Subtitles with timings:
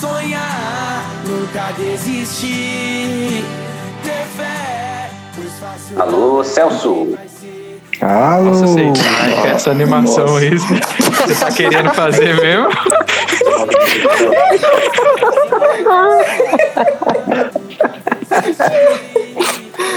[0.00, 3.44] sonhar, nunca desistir.
[4.02, 7.18] Ter fé, pois fácil Alô, Celso.
[8.00, 8.44] Alô!
[8.44, 8.92] Nossa, sei.
[9.20, 12.68] Ai, essa animação aí, você tá querendo fazer mesmo?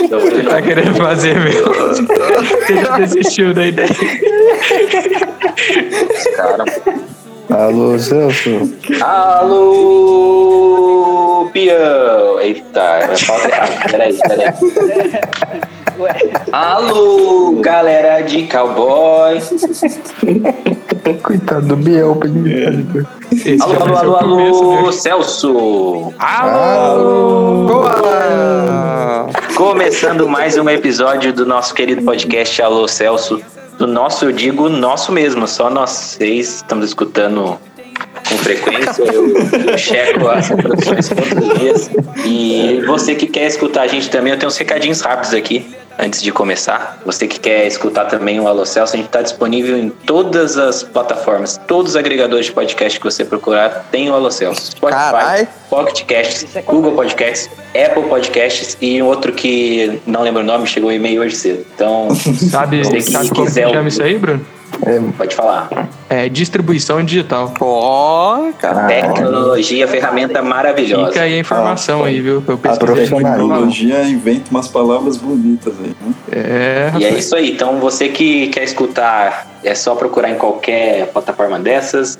[0.09, 1.73] Você tá querendo fazer mesmo?
[1.73, 3.89] Você já desistiu da ideia?
[6.35, 6.65] Cara.
[7.49, 8.73] Alô, Celso.
[9.01, 10.69] Alô,
[11.51, 12.39] Pião.
[12.39, 13.91] Eita, vai falar errado.
[13.91, 14.53] Peraí, peraí.
[16.51, 19.39] Alô, galera de cowboy.
[21.21, 22.73] Coitado do Biel pra imitar.
[23.31, 24.91] Esse Alô, já alô, alô, começo, alô, né?
[24.93, 26.13] Celso.
[26.17, 27.83] Alô!
[29.55, 33.41] Começando mais um episódio do nosso querido podcast Alô Celso.
[33.77, 37.59] Do nosso, eu digo nosso mesmo, só nós seis estamos escutando
[38.27, 39.03] com frequência.
[39.03, 39.37] Eu,
[39.71, 41.91] eu checo as reproduções todos os dias.
[42.25, 45.65] E você que quer escutar a gente também, eu tenho uns recadinhos rápidos aqui.
[45.99, 49.77] Antes de começar, você que quer escutar também o Alô Celso, a gente está disponível
[49.77, 54.31] em todas as plataformas, todos os agregadores de podcast que você procurar tem o Alô
[54.31, 54.71] Celso.
[54.71, 55.47] Spotify, Carai.
[55.69, 57.47] Pocket Casts, Google Podcasts,
[57.79, 61.63] Apple Podcasts e um outro que não lembro o nome, chegou um e-mail hoje cedo.
[61.75, 62.07] Então,
[62.49, 64.43] Sabe, Você que sabe como que quiser chama o- isso aí, Bruno?
[65.17, 65.69] Pode falar.
[66.09, 67.53] É distribuição digital.
[67.59, 68.87] Ó, cara.
[68.87, 71.07] Tecnologia, ferramenta maravilhosa.
[71.07, 72.43] Fica aí a informação aí, viu?
[72.47, 72.77] Eu A.
[72.77, 76.13] Tecnologia inventa umas palavras bonitas aí, né?
[76.31, 77.51] É, E é isso aí.
[77.51, 82.17] Então, você que quer escutar, é só procurar em qualquer plataforma dessas.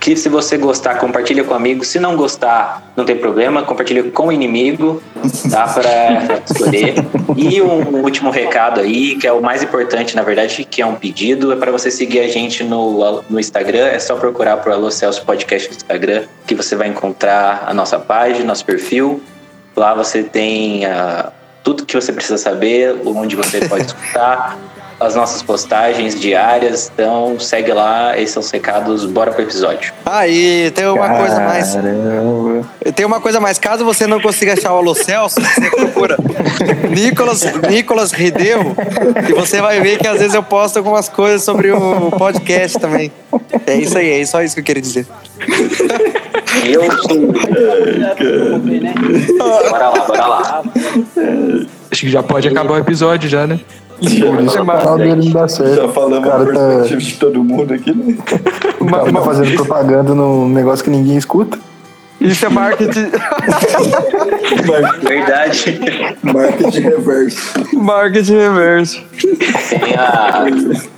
[0.00, 1.86] Que se você gostar, compartilha com amigos.
[1.86, 5.00] Se não gostar, não tem problema, compartilha com o inimigo.
[5.44, 6.94] Dá para escolher.
[7.36, 10.94] E um último recado aí, que é o mais importante, na verdade, que é um
[10.94, 13.86] pedido, é para você seguir a gente no, no Instagram.
[13.86, 17.98] É só procurar por Alô Celso Podcast no Instagram, que você vai encontrar a nossa
[17.98, 19.22] página, nosso perfil.
[19.76, 24.58] Lá você tem ah, tudo que você precisa saber, onde você pode escutar,
[25.02, 26.90] as nossas postagens diárias.
[26.92, 29.04] Então segue lá, esses são os recados.
[29.04, 29.92] Bora pro episódio.
[30.04, 31.74] Aí, tem uma coisa mais.
[31.74, 32.66] Caramba.
[32.94, 33.58] Tem uma coisa mais.
[33.58, 36.16] Caso você não consiga achar o Alô Celso, você procura
[36.90, 38.74] Nicolas, Nicolas Rideu
[39.28, 43.12] e você vai ver que às vezes eu posto algumas coisas sobre o podcast também.
[43.66, 45.06] É isso aí, é só isso que eu queria dizer.
[46.64, 47.32] Eu sou.
[49.38, 50.62] Bora lá, bora lá.
[51.90, 53.60] Acho que já pode acabar o episódio já, né?
[54.02, 55.76] O canal dele não dá certo.
[55.76, 58.18] Já falamos a cara tá, perspectiva de todo mundo aqui, né?
[58.80, 61.58] o cara tá fazendo propaganda num negócio que ninguém escuta.
[62.22, 63.10] Isso é marketing,
[64.66, 65.80] Mar- Verdade.
[66.22, 67.52] Marketing reverso.
[67.74, 69.02] marketing reverso.
[69.68, 70.44] Tem, a,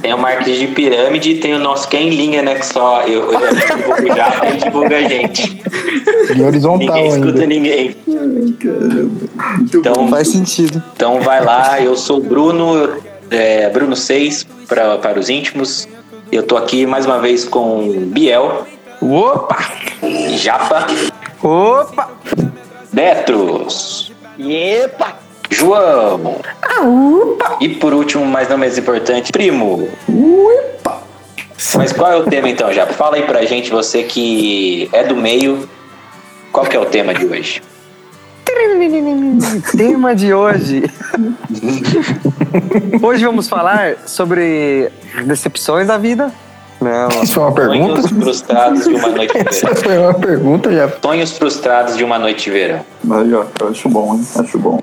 [0.02, 2.54] tem o marketing de pirâmide e tem o nosso que é em linha, né?
[2.56, 5.62] Que só eu, eu divulgo o Japa e divulga a gente.
[6.36, 7.46] E horizontal Ninguém escuta ainda.
[7.46, 7.96] ninguém.
[8.06, 10.08] Muito Então, bom.
[10.08, 10.82] Faz sentido.
[10.94, 12.96] Então vai lá, eu sou o Bruno,
[13.30, 15.88] é, Bruno 6 pra, para os íntimos.
[16.30, 18.66] Eu tô aqui mais uma vez com Biel,
[19.00, 19.58] Opa!
[20.38, 20.86] Japa,
[21.44, 22.08] Opa!
[22.90, 25.18] Betros, Epa!
[25.50, 26.40] João.
[27.60, 29.86] E por último, mas não menos importante, Primo.
[31.76, 32.94] Mas qual é o tema então, Japa?
[32.94, 35.68] Fala aí pra gente, você que é do meio,
[36.50, 37.62] qual que é o tema de hoje?
[39.76, 40.84] Tema de hoje.
[43.02, 44.90] Hoje vamos falar sobre
[45.24, 46.32] decepções da vida.
[46.84, 47.08] Não.
[47.22, 48.02] Isso foi uma pergunta?
[48.02, 49.82] Sonhos frustrados de uma noite de Essa verão.
[49.82, 50.88] foi uma pergunta já.
[51.02, 52.80] Sonhos frustrados de uma noite de verão.
[53.10, 54.24] Aí, ó, eu acho bom, hein?
[54.38, 54.80] Acho bom.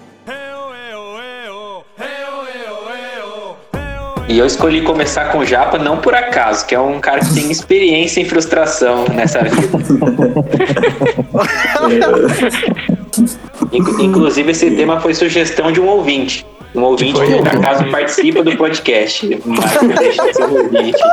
[4.27, 7.33] E eu escolhi começar com o Japa não por acaso, que é um cara que
[7.33, 9.67] tem experiência em frustração nessa vida.
[13.73, 16.45] Inc- Inclusive, esse tema foi sugestão de um ouvinte.
[16.73, 19.37] Um ouvinte que, por acaso, participa do podcast.
[19.45, 20.97] Mas não deixa de ser um ouvinte.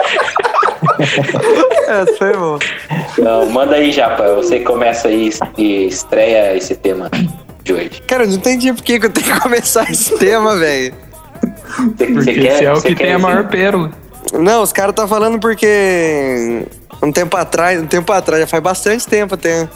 [1.88, 2.58] É, foi bom.
[3.18, 4.34] Então, manda aí, Japa.
[4.34, 7.10] Você começa aí e estreia esse tema
[7.64, 8.02] de hoje.
[8.06, 10.94] Cara, eu não entendi por que eu tenho que começar esse tema, velho.
[11.96, 13.90] Você, Porque quer, esse é o você que quer tem a maior pérola.
[14.32, 16.66] Não, os caras tá falando porque
[17.02, 19.68] um tempo atrás, um tempo atrás, já faz bastante tempo até.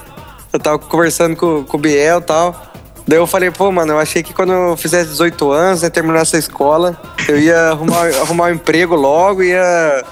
[0.53, 2.73] Eu tava conversando com, com o Biel e tal.
[3.07, 6.37] Daí eu falei, pô, mano, eu achei que quando eu fizesse 18 anos, né, terminasse
[6.37, 6.97] a escola,
[7.29, 10.05] eu ia arrumar, arrumar um emprego logo, ia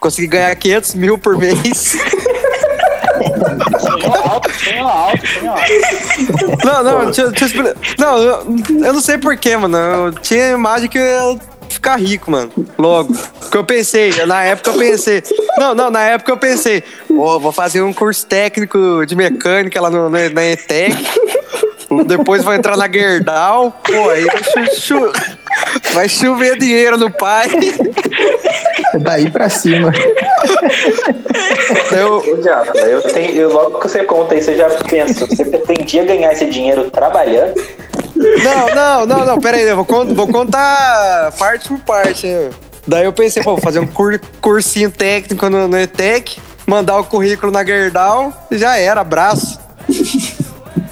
[0.00, 1.96] conseguir ganhar 500 mil por mês.
[6.64, 7.74] Não, não, deixa, deixa eu.
[7.98, 9.76] Não, eu, não sei porquê, mano.
[9.76, 11.02] Eu tinha a imagem que eu
[11.32, 11.38] ia
[11.68, 12.50] ficar rico, mano.
[12.78, 13.14] Logo.
[13.40, 15.22] Porque eu pensei, na época eu pensei.
[15.58, 19.90] Não, não, na época eu pensei, pô, vou fazer um curso técnico de mecânica lá
[19.90, 20.96] no, na, na ETEC.
[22.06, 23.80] Depois vou entrar na Gerdau.
[23.84, 25.12] Pô, aí vai, chu- chu-
[25.92, 27.48] vai chover dinheiro no pai.
[29.00, 29.92] Daí pra cima.
[31.92, 32.22] Eu,
[32.86, 36.46] eu tenho, eu, logo que você conta isso, eu já penso, você pretendia ganhar esse
[36.46, 37.54] dinheiro trabalhando?
[38.16, 42.26] Não, não, não, não, pera aí, eu vou, vou contar parte por parte.
[42.26, 42.50] né?
[42.86, 47.04] Daí eu pensei, pô, vou fazer um cur- cursinho técnico no, no ETEC, mandar o
[47.04, 49.58] currículo na Gerdau e já era, abraço.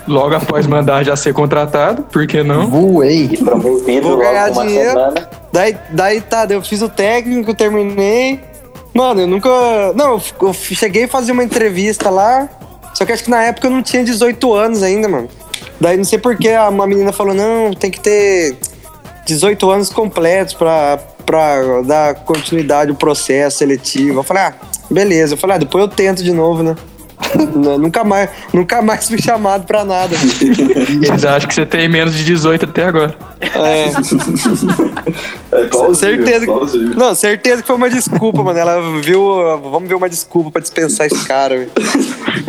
[0.06, 2.66] Logo após mandar já ser contratado, por que não?
[2.66, 3.28] Voei.
[3.32, 4.90] E promovido Vou logo ganhar uma dinheiro.
[4.90, 5.30] semana.
[5.54, 8.40] Daí, daí tá, eu fiz o técnico, terminei.
[8.92, 9.48] Mano, eu nunca.
[9.94, 12.48] Não, eu cheguei a fazer uma entrevista lá.
[12.92, 15.28] Só que acho que na época eu não tinha 18 anos ainda, mano.
[15.80, 18.56] Daí não sei porque uma menina falou: não, tem que ter
[19.26, 24.18] 18 anos completos pra, pra dar continuidade ao processo seletivo.
[24.18, 24.54] Eu falei: ah,
[24.90, 25.34] beleza.
[25.34, 26.74] Eu falei: ah, depois eu tento de novo, né?
[27.78, 30.14] Nunca mais, nunca mais fui chamado pra nada.
[31.02, 33.14] Eles acham que você tem menos de 18 até agora.
[33.40, 33.90] É.
[35.52, 38.58] É igualzinho, certeza que, não, certeza que foi uma desculpa, mano.
[38.58, 39.22] Ela viu.
[39.70, 41.56] Vamos ver uma desculpa pra dispensar esse cara.
[41.58, 41.70] velho.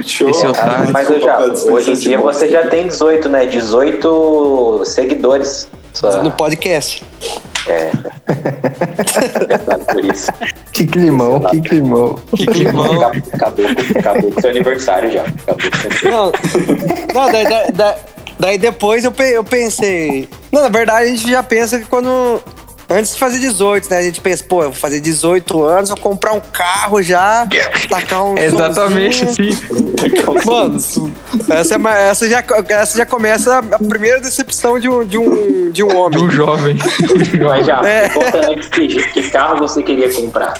[0.04, 0.30] Show.
[0.30, 0.92] Esse otário.
[0.92, 3.46] Mas eu já, hoje em dia você já tem 18, né?
[3.46, 5.68] 18 seguidores.
[5.94, 7.04] Só, No podcast.
[7.68, 7.92] É,
[9.92, 10.32] por isso.
[10.72, 12.16] Que climão, que climão.
[12.36, 12.86] Que climão.
[13.02, 13.66] Acabou, acabou,
[14.00, 15.22] acabou com seu aniversário já.
[15.24, 16.32] Acabou com seu Não,
[17.14, 17.96] não daí, daí- daí-
[18.40, 20.28] daí depois eu, pe- eu pensei.
[20.52, 22.42] Não, na verdade a gente já pensa que quando.
[22.90, 23.98] Antes de fazer 18, né?
[23.98, 27.48] A gente pensa, pô, eu vou fazer 18 anos, vou comprar um carro já,
[27.90, 28.38] tacar um.
[28.40, 29.50] Exatamente assim.
[30.46, 30.78] Mano,
[31.50, 35.84] essa, é essa, já, essa já começa a primeira decepção de um, de um, de
[35.84, 36.24] um De homem.
[36.24, 36.78] um jovem.
[37.44, 38.10] Mas já, É.
[38.10, 40.54] conta antes que, que carro você queria comprar.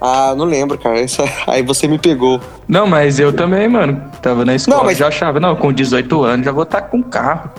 [0.00, 1.00] Ah, não lembro, cara.
[1.00, 2.40] Isso- aí você me pegou.
[2.68, 4.00] Não, mas eu também, mano.
[4.22, 7.02] Tava na escola, Não, mas- já achava, não, com 18 anos já vou estar com
[7.02, 7.50] carro.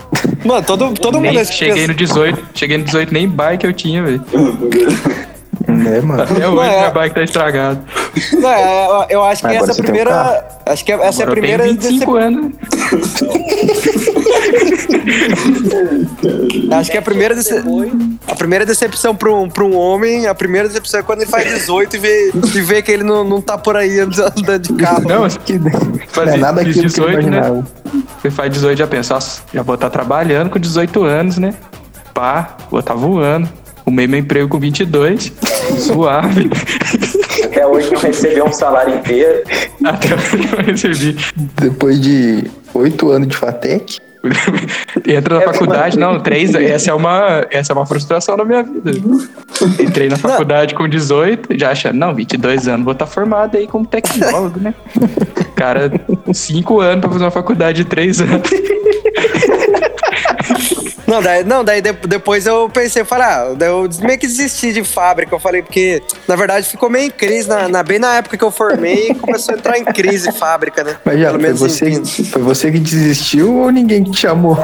[0.44, 1.24] Mano, todo, todo mundo.
[1.24, 4.22] Nem, nesse cheguei pensa- no 18, cheguei no 18, nem bike eu tinha, velho.
[5.68, 6.22] Né, mano?
[6.22, 6.78] Até hoje é.
[6.78, 7.80] minha bike tá estragada.
[8.32, 10.10] Não, é, eu- eu acho que Agora essa é um primeira.
[10.10, 10.42] carro.
[10.66, 12.52] acho que essa é a Agora eu primeira tenho 25 anos.
[16.72, 17.62] Acho que a primeira, dece...
[18.26, 21.44] a primeira decepção pra um, pra um homem, a primeira decepção é quando ele faz
[21.44, 25.08] 18 e vê, e vê que ele não, não tá por aí andando de carro.
[25.08, 25.58] Não, Que...
[25.58, 27.12] Não é nada aquilo que eu 18, né?
[27.12, 27.66] imaginava.
[28.20, 29.18] você faz 18 já pensa,
[29.52, 31.54] já vou estar trabalhando com 18 anos, né?
[32.14, 33.48] Pá, vou estar voando.
[33.86, 35.32] Arrumei meu emprego com 22,
[35.78, 36.50] suave.
[37.44, 39.42] Até hoje não recebeu um salário inteiro.
[39.84, 41.16] Até hoje eu recebi.
[41.60, 42.44] Depois de
[42.74, 43.98] oito anos de FATEC,
[45.06, 48.90] Entra na faculdade, não, três, essa é uma, essa é uma frustração na minha vida.
[49.80, 53.86] Entrei na faculdade com 18, já achando, não, 22 anos, vou estar formado aí como
[53.86, 54.74] tecnólogo, né?
[55.56, 55.90] Cara,
[56.32, 58.48] cinco anos pra fazer uma faculdade de três anos.
[61.10, 64.84] Não, daí, não, daí de- depois eu pensei, falei, ah, eu meio que desisti de
[64.84, 65.34] fábrica.
[65.34, 68.44] Eu falei, porque na verdade ficou meio em crise, na, na- bem na época que
[68.44, 70.96] eu formei, começou a entrar em crise fábrica, né?
[71.04, 74.56] mas já foi você, foi você que desistiu ou ninguém te chamou?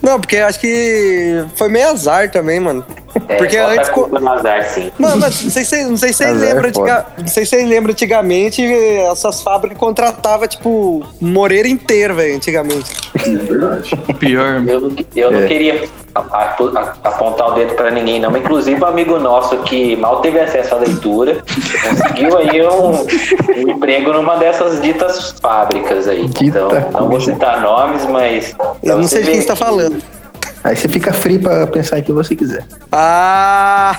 [0.00, 2.84] Não, porque acho que foi meio azar também, mano.
[3.28, 3.88] É, Porque antes.
[3.88, 4.90] a co- culpa no azar, sim.
[4.98, 7.50] Mano, mas não sei se não sei se vocês é lembram, antiga- não sei se
[7.50, 12.90] vocês lembram antigamente, essas fábricas contratavam, tipo, Moreira inteiro, velho, antigamente.
[13.24, 13.90] É verdade.
[14.18, 14.62] Pior.
[14.66, 15.46] Eu, não- eu não É.
[15.46, 15.84] queria
[16.14, 18.34] a- a- a- apontar o dedo pra ninguém, não.
[18.36, 21.42] Inclusive, um amigo nosso que mal teve acesso à leitura
[21.88, 26.26] conseguiu aí um, um emprego numa dessas ditas fábricas aí.
[26.28, 28.54] Dita então, não vou citar nomes, mas.
[28.82, 30.02] Eu não sei de quem ver você tá que- falando.
[30.64, 32.64] Aí você fica free pra pensar em quem você quiser.
[32.92, 33.96] Ah!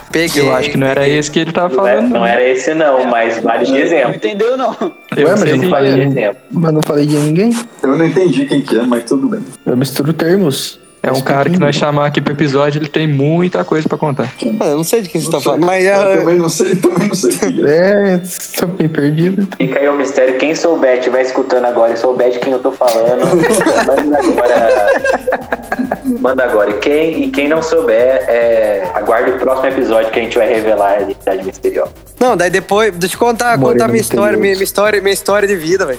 [0.10, 0.42] Peguei.
[0.42, 2.10] Eu acho que não era esse que ele tava Não, é- falando.
[2.12, 4.14] não era esse, não, mas vale de exemplo.
[4.14, 4.74] Entendeu não?
[5.16, 6.36] Eu Ué, mas sei eu não que- falei, exemplo.
[6.50, 7.54] mas não falei de ninguém.
[7.82, 9.40] Eu não entendi quem que é, mas tudo bem.
[9.66, 10.78] Eu misturo termos.
[11.02, 14.30] É um cara que nós chamar aqui pro episódio, ele tem muita coisa pra contar.
[14.44, 16.76] Mano, eu não sei de quem você tá falando, mas Eu é, também não sei,
[16.76, 17.30] também não sei
[17.66, 18.00] é.
[18.20, 18.20] É,
[18.58, 19.48] tô bem perdido.
[19.56, 20.36] Fica aí o mistério.
[20.38, 23.20] Quem souber, estiver escutando agora e souber de quem eu tô falando,
[23.86, 25.00] manda agora.
[26.20, 26.70] Manda agora.
[26.70, 27.96] E quem, e quem não souber,
[28.28, 31.92] é, aguarde o próximo episódio que a gente vai revelar a identidade misteriosa.
[32.18, 35.48] Não, daí depois, deixa eu contar, Moreno contar minha história, minha, minha história, minha história
[35.48, 35.98] de vida, velho.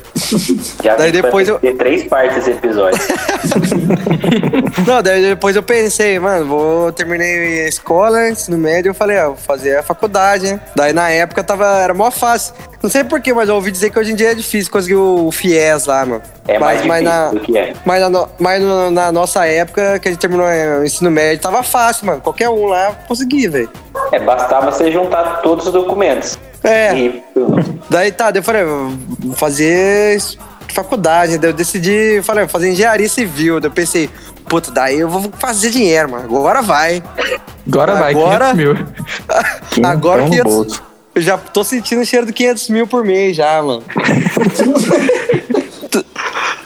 [0.84, 3.00] Já Daí vai depois eu- ter três partes esse episódio.
[4.92, 9.28] Não, daí depois eu pensei, mano, vou terminei a escola, ensino médio, eu falei, ah,
[9.28, 10.60] vou fazer a faculdade, né?
[10.76, 12.54] Daí na época tava, era mó fácil.
[12.84, 15.32] Não sei porquê, mas eu ouvi dizer que hoje em dia é difícil conseguir o
[15.32, 16.22] FIES lá, mano.
[16.46, 17.74] É mais mas, mas difícil na, é.
[17.86, 21.42] mas, na, mas no- na nossa época, que a gente terminou é, o ensino médio,
[21.42, 22.20] tava fácil, mano.
[22.20, 23.70] Qualquer um lá conseguia, velho.
[24.12, 26.38] É, bastava você juntar todos os documentos.
[26.66, 26.94] É.
[26.94, 27.24] E,
[27.90, 28.92] Daí tá, daí eu falei, vou
[29.36, 30.20] fazer
[30.74, 33.60] faculdade, daí eu decidi, falei, vou fazer engenharia civil.
[33.60, 34.10] Daí eu pensei,
[34.48, 36.24] puta, daí eu vou fazer dinheiro, mano.
[36.26, 37.02] Agora vai.
[37.68, 38.88] Agora vai, Agora- 500 mil.
[39.90, 40.84] Agora no 500, bolso.
[41.16, 43.84] eu já tô sentindo o cheiro de 500 mil por mês já, mano.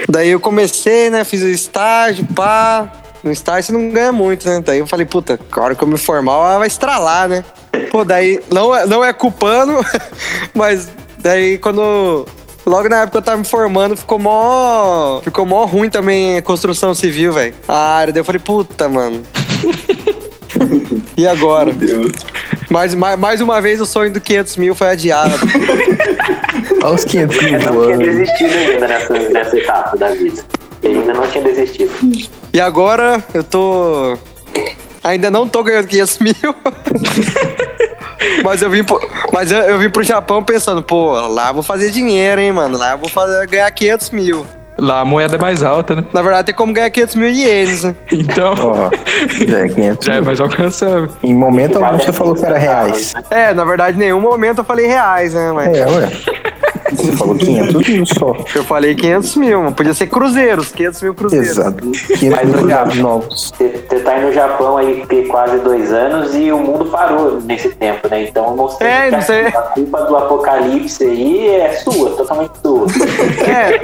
[0.10, 1.24] Daí eu comecei, né?
[1.24, 2.92] Fiz o estágio, pá.
[3.24, 4.62] No estágio você não ganha muito, né?
[4.64, 7.44] Daí eu falei, puta, a hora que eu me formar, vai estralar, né?
[7.92, 9.84] Pô, daí não é, não é culpando,
[10.54, 12.26] mas daí quando.
[12.66, 15.22] Logo na época que eu tava me formando, ficou mó.
[15.22, 17.54] Ficou mó ruim também a construção civil, velho.
[17.68, 18.12] A área.
[18.12, 19.22] Daí eu falei, puta, mano.
[21.16, 21.72] e agora?
[21.72, 22.12] Deus.
[22.70, 25.36] Mais, mais, mais uma vez o sonho do 500 mil foi adiado.
[26.84, 30.44] Olha os 500 mil eu não tinha desistido ainda nessa, nessa etapa da vida.
[30.82, 31.92] Ele ainda não tinha desistido.
[32.52, 34.18] E agora eu tô.
[35.04, 36.34] Ainda não tô ganhando 500 mil.
[38.44, 39.00] mas eu vim pro,
[39.32, 42.78] mas eu, eu vim pro Japão pensando, pô, lá eu vou fazer dinheiro, hein, mano.
[42.78, 44.46] Lá eu vou fazer, ganhar 500 mil.
[44.78, 46.04] Lá a moeda é mais alta, né?
[46.12, 47.96] Na verdade, tem como ganhar 500 mil ienes, né?
[48.12, 48.90] Então, Ó,
[49.48, 51.10] já é 500 já é mais alcançável.
[51.24, 53.14] Em momento algum você falou que era reais.
[53.30, 55.78] É, na verdade, em nenhum momento eu falei reais, né, mas.
[55.78, 56.12] É, ué.
[56.96, 58.36] Você falou 500 mil só.
[58.56, 59.72] Eu falei 500 mil.
[59.72, 61.50] Podia ser cruzeiros, 500 mil cruzeiros.
[61.50, 61.84] Exato.
[61.92, 63.54] 500 Mas, mil novos.
[63.58, 67.70] Você tá aí no Japão aí tem quase dois anos e o mundo parou nesse
[67.70, 68.24] tempo, né?
[68.24, 69.48] Então eu mostrei É, que a, sei.
[69.48, 72.86] a culpa do apocalipse aí é sua, totalmente sua.
[73.48, 73.82] É,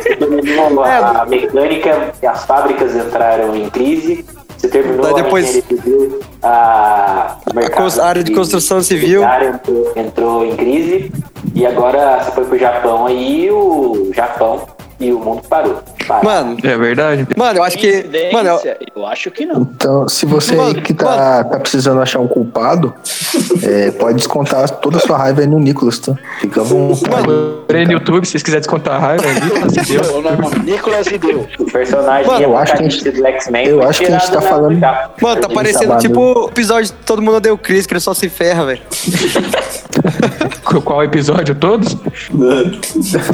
[0.84, 4.26] a, a mecânica, as fábricas entraram em crise.
[4.62, 9.22] Você terminou Daí depois- a civil, a, mercado a área de construção civil.
[9.24, 11.12] imobiliário Entrou, entrou em crise
[11.56, 14.62] e agora você foi pro Japão aí e o Japão
[15.02, 15.82] e o mundo parou.
[16.08, 16.24] Parou.
[16.24, 17.28] mano, É verdade.
[17.36, 18.06] mano, eu acho que.
[18.32, 19.62] Mano, eu, eu acho que não.
[19.62, 22.94] Então, se você aí Mano, que tá, tá precisando achar um culpado,
[23.64, 26.14] é, pode descontar toda a sua raiva aí no Nicolas, tá?
[26.40, 27.28] Fica à vontade.
[27.68, 29.94] Porém, no YouTube, se vocês quiserem descontar a raiva, é Nicolas e.
[29.94, 31.48] Meu nome é Nicolas e Deus.
[31.60, 34.32] O personagem Mano, eu acho que a gente- do X-Men eu acho que a gente
[34.32, 34.80] tá falando-.
[35.22, 38.30] Mano, tá parecendo tipo o episódio de Todo Mundo o Chris, que ele só se
[38.30, 38.82] ferra, velho.
[40.64, 41.54] Qu- Qual episódio?
[41.56, 41.96] Todos?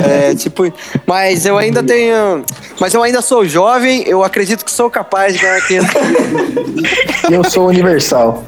[0.07, 0.71] É, tipo.
[1.05, 2.43] Mas eu ainda tenho.
[2.79, 5.89] Mas eu ainda sou jovem, eu acredito que sou capaz de ganhar 500
[7.29, 8.43] E eu sou universal.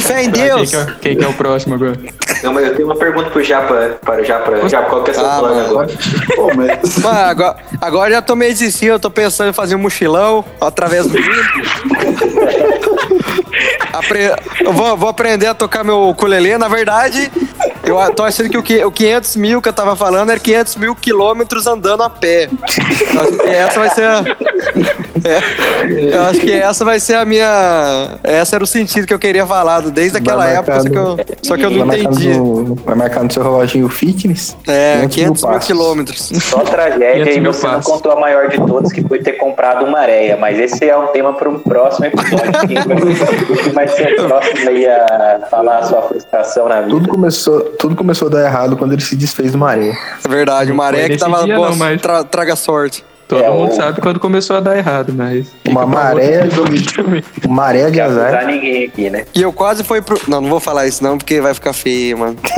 [0.00, 0.70] Fé em Quem Deus!
[0.70, 1.98] que, é, quem que é o próximo agora?
[2.42, 4.68] Não, mas eu tenho uma pergunta pro Japa, para o Japa.
[4.68, 5.68] Japa, qual que é seu Ah, plano mano.
[5.70, 5.88] agora?
[6.36, 6.98] Pô, mas.
[6.98, 11.06] Mano, agora, agora já tô meio desistindo, eu tô pensando em fazer um mochilão através
[11.06, 11.34] do vídeo.
[13.92, 14.34] Apre-
[14.72, 16.56] vou, vou aprender a tocar meu ukulele.
[16.58, 17.30] Na verdade,
[17.88, 20.76] eu tô achando que o, que o 500 mil que eu tava falando era 500
[20.76, 22.48] mil quilômetros andando a pé.
[23.14, 24.24] Eu acho que essa vai ser a...
[25.24, 28.18] É, eu acho que essa vai ser a minha...
[28.22, 31.16] Essa era o sentido que eu queria falar desde aquela Vai época, só que eu,
[31.42, 32.38] só que eu não vai, entendi.
[32.38, 34.56] no, vai marcar no seu reloginho fitness.
[34.66, 36.30] É, 500 mil 500 mil quilômetros.
[36.42, 39.84] Só tragédia 500 e você não contou a maior de todas, que foi ter comprado
[39.84, 40.36] uma areia.
[40.36, 42.52] Mas esse é um tema para um próximo episódio.
[42.66, 46.90] Quem vai, ser próximo aí a falar a sua frustração na vida?
[46.90, 49.92] Tudo começou, tudo começou a dar errado quando ele se desfez de maré.
[50.24, 53.04] É verdade, uma areia foi que tava dia boa, não, mas- tra- traga sorte.
[53.28, 55.48] Todo É, mundo o- sabe quando começou a dar errado, mas.
[55.68, 58.46] Uma maré de, maré de Não azar.
[58.46, 59.26] ninguém aqui, né?
[59.34, 60.18] E eu quase fui pro.
[60.26, 62.36] Não, não vou falar isso não, porque vai ficar feio, mano.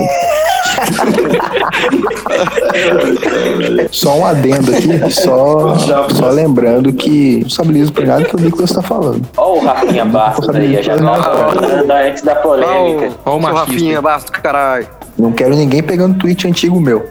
[3.91, 8.73] Só um adendo aqui, só, só lembrando que não sabilizo por nada que o Nicolas
[8.73, 9.27] tá falando.
[9.37, 11.23] Ó o Rafinha Bastos aí, já tava
[11.53, 13.13] falando antes da polêmica.
[13.25, 13.41] Ó o.
[13.41, 14.87] Rafinha, basta do caralho.
[15.19, 17.09] Não quero ninguém pegando tweet antigo meu.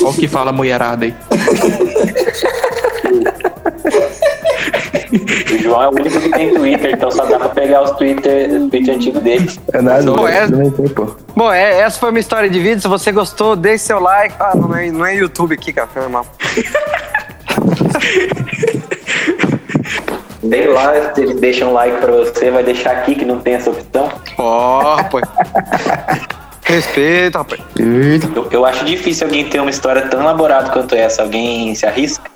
[0.00, 1.14] Olha o que fala a mulherada aí.
[5.52, 8.48] O João é o único que tem Twitter, então só dá pra pegar os Twitter,
[8.70, 9.50] tweet antigo dele.
[9.72, 11.14] É nada, Pô, é- também tem, pô.
[11.36, 12.80] Bom, é- essa foi a minha história de vídeo.
[12.80, 14.34] Se você gostou, deixe seu like.
[14.38, 15.88] Ah, não é, não é YouTube aqui, cara.
[15.88, 16.24] Foi mal.
[20.48, 23.54] Sei lá, se eles deixam um like pra você, vai deixar aqui que não tem
[23.54, 24.10] essa opção.
[24.38, 25.24] Ó, rapaz.
[26.72, 27.60] Respeito, rapaz.
[27.78, 31.22] Eita, Eu, eu acho difícil alguém ter uma história tão elaborada quanto essa.
[31.22, 32.30] Alguém se arrisca?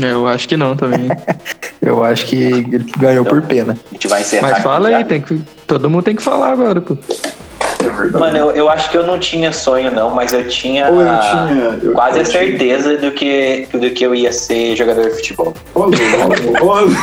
[0.00, 1.08] Eu acho que não também.
[1.80, 3.78] Eu acho que ele ganhou por pena.
[3.90, 4.50] A gente vai encerrar.
[4.50, 4.96] Mas fala já.
[4.98, 6.96] aí, tem que, todo mundo tem que falar agora, pô.
[8.12, 11.06] Mano, eu, eu acho que eu não tinha sonho, não, mas eu tinha, Ou eu
[11.06, 12.40] tinha- eu- quase eu a tinha.
[12.40, 15.54] certeza do que, do que eu ia ser jogador de futebol.
[15.74, 15.96] Ô, louco.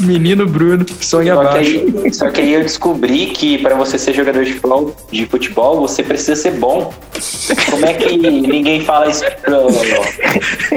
[0.00, 1.70] Menino Bruno, sonha Só que, abaixo.
[2.04, 5.80] aí, só que aí eu descobri que para você ser jogador de futebol, de futebol,
[5.80, 6.92] você precisa ser bom.
[7.70, 9.68] Como é que ninguém fala isso pro-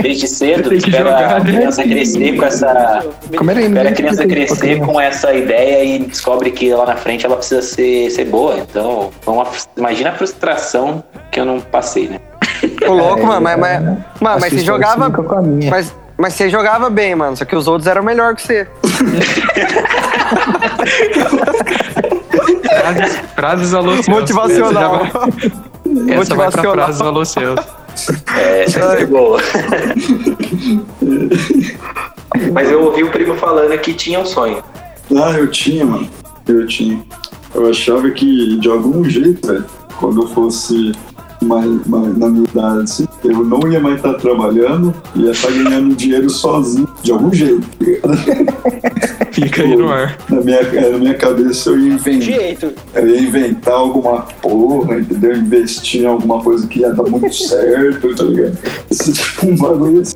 [0.02, 0.70] desde cedo?
[0.70, 1.52] Que Espera jogar, a né?
[1.52, 3.06] criança crescer com essa.
[3.38, 4.86] Como era Espera a criança crescer pouquinho.
[4.86, 8.58] com essa ideia e descobre que lá na frente ela precisa ser, ser boa.
[8.58, 9.46] Então, uma
[9.78, 12.20] imagina a frustração que eu não passei, né?
[12.88, 15.06] Ô, louco, mano, mas, mas, mano, A mas você jogava.
[15.06, 15.72] se liga com a minha.
[15.72, 17.38] Mas, mas você jogava bem, mano.
[17.38, 18.68] Só que os outros eram melhor que você.
[22.80, 23.92] Frases, frases alô.
[24.08, 25.06] Motivacional.
[25.06, 25.30] Essa, vai,
[26.20, 26.74] essa vai pra Motivacional.
[26.74, 27.68] frases alô Celso.
[28.38, 29.40] É, essa foi boa.
[32.54, 34.64] Mas eu ouvi o primo falando que tinha um sonho.
[35.16, 36.10] Ah, eu tinha, mano.
[36.50, 37.04] Eu tinha.
[37.54, 39.66] Eu achava que, de algum jeito, velho,
[39.98, 40.92] quando eu fosse
[41.42, 45.96] mais, mais na minha idade, assim, eu não ia mais estar trabalhando, ia estar ganhando
[45.96, 47.62] dinheiro sozinho, de algum jeito.
[48.02, 49.34] tá ligado?
[49.34, 50.18] Fica aí no ar.
[50.30, 52.72] Na minha, na minha cabeça eu ia inventar.
[52.96, 55.36] Eu ia inventar alguma porra, entendeu?
[55.36, 58.58] Investir em alguma coisa que ia dar muito certo, tá ligado?
[58.90, 60.16] Esse tipo um bagulho assim.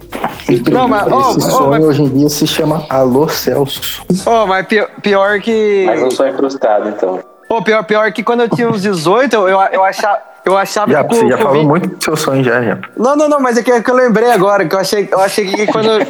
[0.71, 4.03] Não, mas, ó, Esse ó, sonho mas, hoje em dia se chama Alô Celso.
[4.25, 5.83] ó, mas pior, pior que.
[5.85, 7.19] Mas um sonho frustrado, então.
[7.47, 10.32] Pô, pior, pior que quando eu tinha uns 18, eu, eu, eu achava.
[10.45, 11.15] Eu achava Já, que.
[11.15, 12.77] você já falou 20 muito do seu sonho já, já.
[12.97, 15.19] Não, não, não, mas é que, é que eu lembrei agora, que eu achei, eu
[15.19, 15.89] achei que quando.
[15.89, 16.05] eu-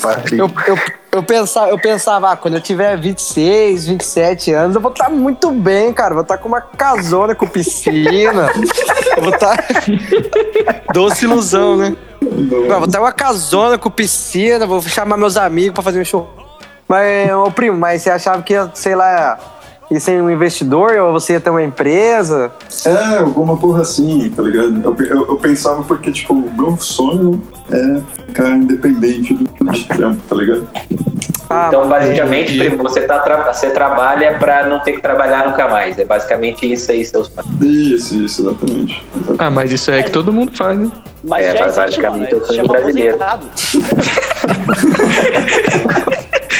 [0.00, 0.38] Tá que.
[0.38, 0.78] Eu, eu,
[1.12, 5.50] eu, pensava, eu pensava, ah, quando eu tiver 26, 27 anos, eu vou estar muito
[5.50, 6.14] bem, cara.
[6.14, 8.50] Vou estar com uma casona com piscina.
[9.16, 9.56] eu vou estar.
[10.94, 11.94] Doce ilusão, né?
[12.22, 16.28] Não, vou estar uma casona com piscina, vou chamar meus amigos pra fazer um show.
[16.88, 19.38] Mas, ô primo, mas você achava que ia, sei lá,
[19.90, 22.50] ia ser um investidor ou você ia ter uma empresa?
[22.84, 24.80] É, alguma porra assim, tá ligado?
[24.84, 30.20] Eu, eu, eu pensava porque, tipo, o meu sonho é ficar independente do de trampo,
[30.28, 30.66] tá ligado?
[31.52, 35.68] Ah, Então, basicamente, primo, você, tá tra- você trabalha pra não ter que trabalhar nunca
[35.68, 35.98] mais.
[35.98, 37.50] É basicamente isso aí, seus sonhos.
[37.60, 39.04] Isso, isso, exatamente.
[39.16, 39.42] exatamente.
[39.42, 40.88] Ah, mas isso é que todo mundo faz, né?
[41.24, 43.18] Mas É, já basicamente eu sou Chama brasileiro.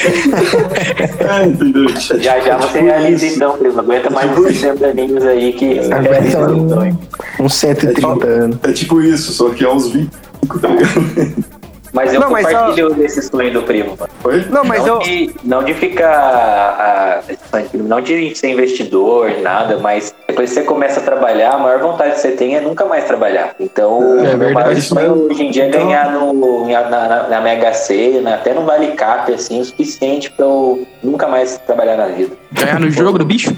[0.01, 2.19] É?
[2.19, 3.35] Já já você Tipo realiza isso.
[3.35, 3.79] então, primo.
[3.79, 6.97] Aguenta mais uns 60 aninhos aí que Aguenta um-.
[7.39, 8.57] Uns 130 anos.
[8.63, 11.51] É tipo isso, só que aos 25, tá ligado?
[11.93, 14.11] Mas eu Não, mas compartilho desse sonho do primo, mano.
[14.21, 14.45] Foi?
[14.49, 14.99] Não, mas não, eu.
[14.99, 16.09] de, não de ficar.
[16.09, 17.21] ah,
[17.63, 21.57] do primo, não de ser investidor, nada, mas depois que você começa a trabalhar, a
[21.57, 23.55] maior vontade que você tem é nunca mais trabalhar.
[23.59, 24.81] Então, É o meu maior verdade.
[24.81, 28.61] sonho hoje em dia é Então- ganhar no, na, na, na Mega Sena, até no
[28.65, 32.35] Vale Cap, assim, o suficiente pra eu nunca mais trabalhar na vida.
[32.53, 33.55] Ganhar no jogo do bicho?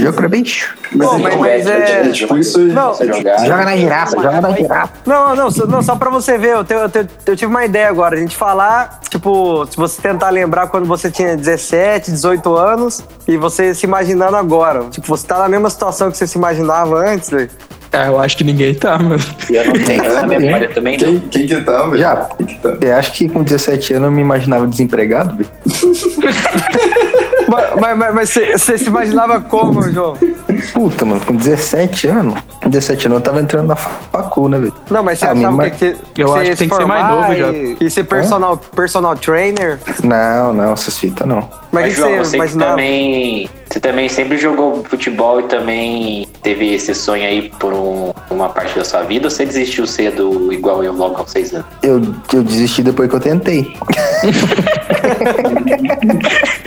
[0.00, 0.74] Jogo pra bicho.
[0.98, 2.06] Pô, mas, mas é.
[2.06, 2.58] É tipo isso.
[2.58, 3.38] Não, jogar.
[3.46, 4.92] Joga na girafa, joga na girafa.
[5.06, 7.64] Não, não, só, não, só pra você ver, eu, tenho- eu, tenho- eu tive uma
[7.64, 8.16] ideia agora.
[8.16, 13.36] A gente falar, tipo, se você tentar lembrar quando você tinha 17, 18 anos e
[13.36, 14.84] você se imaginando agora.
[14.90, 17.50] Tipo, você tá na mesma situação que você se imaginava antes, velho.
[17.92, 19.22] Ah, eu acho que ninguém tá, mano.
[19.48, 21.06] E eu não tenho essa memória também, não.
[21.06, 21.96] Quem, quem que tá, velho?
[21.98, 22.16] Já.
[22.36, 22.70] Quem que tá?
[22.74, 25.34] Você acha que com 17 anos eu me imaginava desempregado?
[25.36, 25.48] velho?
[27.56, 30.16] Mas, mas, mas- mas você, se imaginava como, João?
[30.72, 32.38] Puta, mano, com 17 anos.
[32.62, 34.72] Com 17 anos eu tava entrando na facu, né, velho?
[34.90, 36.74] Não, mas você Ah, achava me que, que, Eu você acho ia que tem se
[36.74, 37.52] que ser mais formar novo, e, já.
[37.86, 39.78] e ser personal, personal trainer?
[40.02, 41.48] Não, não, essas fitas não.
[41.72, 46.94] Mas Mas, João, você você também, você também sempre jogou futebol e também teve esse
[46.94, 50.92] sonho aí por um- uma parte da sua vida ou você desistiu cedo igual eu
[50.94, 51.66] logo aos seis anos?
[51.82, 52.00] Eu,
[52.32, 53.76] eu desisti depois que eu tentei.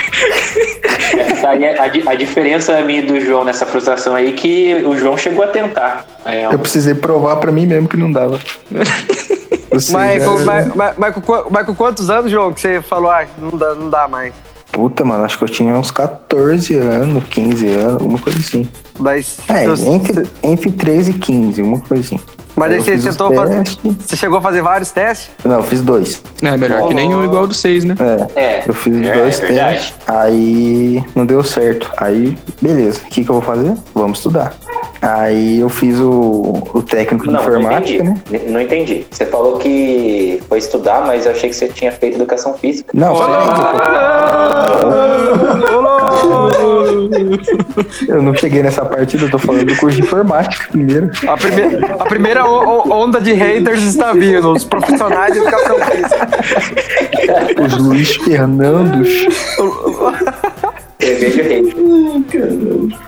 [1.60, 5.44] É a, a diferença minha do João nessa frustração aí é que o João chegou
[5.44, 6.06] a tentar.
[6.26, 8.40] É, Eu precisei provar pra mim mesmo que não dava.
[9.72, 9.88] Mas,
[10.24, 13.24] com- mas, mas, mas com, qua- mas com quantos anos, João, que você falou, ah,
[13.38, 14.34] não dá, não dá mais?
[14.72, 18.68] Puta, mano, acho que eu tinha uns 14 anos, 15 anos, alguma coisa assim.
[19.00, 22.20] Daí, É, entre, entre 13 e 15, uma coisa assim.
[22.60, 23.64] Mas aí você tentou fazer.
[24.06, 25.30] Você chegou a fazer vários testes?
[25.44, 26.22] Não, eu fiz dois.
[26.44, 27.96] É melhor que nem o igual do 6, né?
[28.36, 31.90] É, É, eu fiz é, dois é testes, aí não deu certo.
[31.98, 33.74] Aí, beleza, o que, que eu vou fazer?
[33.94, 34.54] Vamos estudar.
[35.02, 38.18] Aí eu fiz o, o técnico de Não, não informática, né?
[38.28, 38.44] entendi.
[38.46, 39.08] N- Não entendi.
[39.10, 42.92] Você falou que foi estudar, mas eu achei que você tinha feito educação física.
[42.94, 43.16] Não,
[48.08, 51.10] eu não cheguei nessa partida, eu tô falando do curso de informática primeiro.
[51.28, 55.78] A, prime- a primeira o- o- onda de haters está vindo, os profissionais de educação
[55.80, 56.30] física.
[57.66, 59.10] Os Luiz Fernandos.
[61.00, 61.74] Cerveja rei.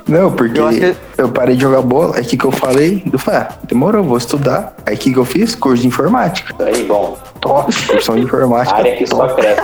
[0.08, 3.04] Não, porque Eu eu, que- parei de jogar bola, aí o que, que eu falei?
[3.12, 4.74] Eu falei, ah, demorou, vou estudar.
[4.86, 5.56] Aí o que, que eu fiz?
[5.56, 6.54] Curso de informática.
[6.63, 7.17] Aí, bom.
[7.41, 8.78] Top, cursão de informática.
[8.78, 9.62] Área que só cresce.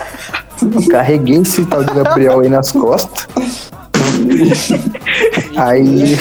[0.89, 3.27] Carreguei esse tal de Gabriel aí nas costas.
[5.55, 6.17] Aí.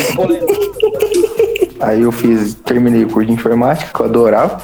[1.81, 4.61] Aí eu fiz, terminei o curso de informática, que eu adorava.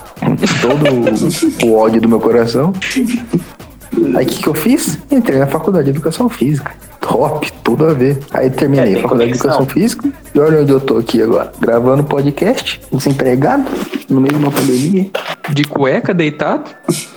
[0.60, 2.72] Todo o ódio do meu coração.
[4.16, 4.98] Aí o que, que eu fiz?
[5.10, 6.72] Entrei na faculdade de educação física.
[7.00, 8.18] Top, tudo a ver.
[8.32, 9.50] Aí terminei É, a faculdade de conexão.
[9.62, 10.08] educação física.
[10.34, 11.52] E olha onde eu tô aqui agora.
[11.60, 13.64] Gravando podcast, desempregado,
[14.08, 15.10] no meio de uma pandemia,
[15.50, 16.70] De cueca, deitado.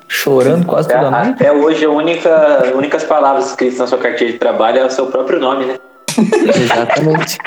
[0.08, 1.30] chorando quase toda noite.
[1.32, 4.90] Até hoje, a única, as únicas palavras escritas na sua carteira de trabalho é o
[4.90, 5.76] seu próprio nome, né?
[6.56, 7.38] Exatamente.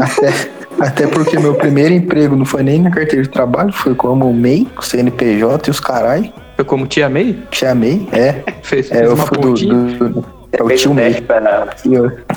[0.00, 4.32] até, até porque meu primeiro emprego não foi nem na carteira de trabalho, foi como
[4.32, 6.32] MEI, CNPJ e os carai.
[6.56, 8.42] Eu como tia May, Chamei, é.
[8.62, 9.74] fez, É, fez eu uma fui do, pontinha.
[9.74, 11.24] do, do- é o tio MEI.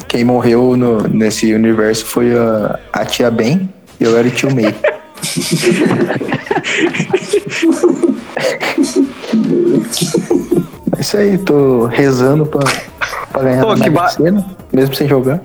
[0.07, 4.53] Quem morreu no- nesse universo foi a, a tia Ben e eu era o tio
[4.53, 4.73] MEI.
[10.97, 12.61] É isso aí, tô rezando pra,
[13.31, 15.41] pra ganhar Pô, na ba- Sena, mesmo sem jogar.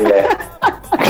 [0.00, 0.28] É.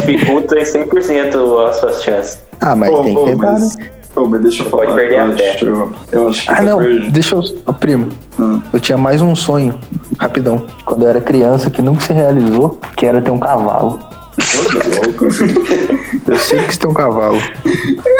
[0.07, 2.38] Dificulta em 100% as suas chances.
[2.61, 3.90] Ah, mas tem ô, que tentar, mas, né?
[4.16, 4.85] mas deixa eu falar.
[4.87, 5.50] Pode perder eu, a fé.
[5.54, 7.11] acho, eu, eu acho que Ah, não, perdido.
[7.12, 7.42] deixa eu.
[7.66, 8.62] Ô, primo, Hum.
[8.72, 9.78] eu tinha mais um sonho,
[10.18, 10.64] rapidão.
[10.85, 13.98] Quando eu era criança, que nunca se realizou, que era ter um cavalo.
[14.38, 14.62] Ô,
[15.07, 15.27] louco.
[16.29, 17.38] Eu sempre quis ter um cavalo.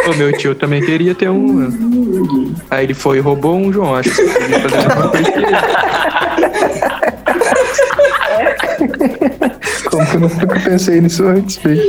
[0.09, 1.47] O meu tio também queria ter um.
[1.53, 2.55] mano.
[2.71, 5.39] Aí ele foi e roubou um João, acho que podia fazer a mesma coisa que
[5.39, 5.47] ele.
[9.91, 11.83] Como que eu nunca pensei nisso antes, velho?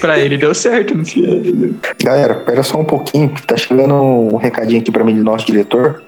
[0.00, 1.74] Pra ele deu certo, não sei.
[2.02, 5.46] Galera, pera só um pouquinho, que tá chegando um recadinho aqui pra mim do nosso
[5.46, 6.02] diretor.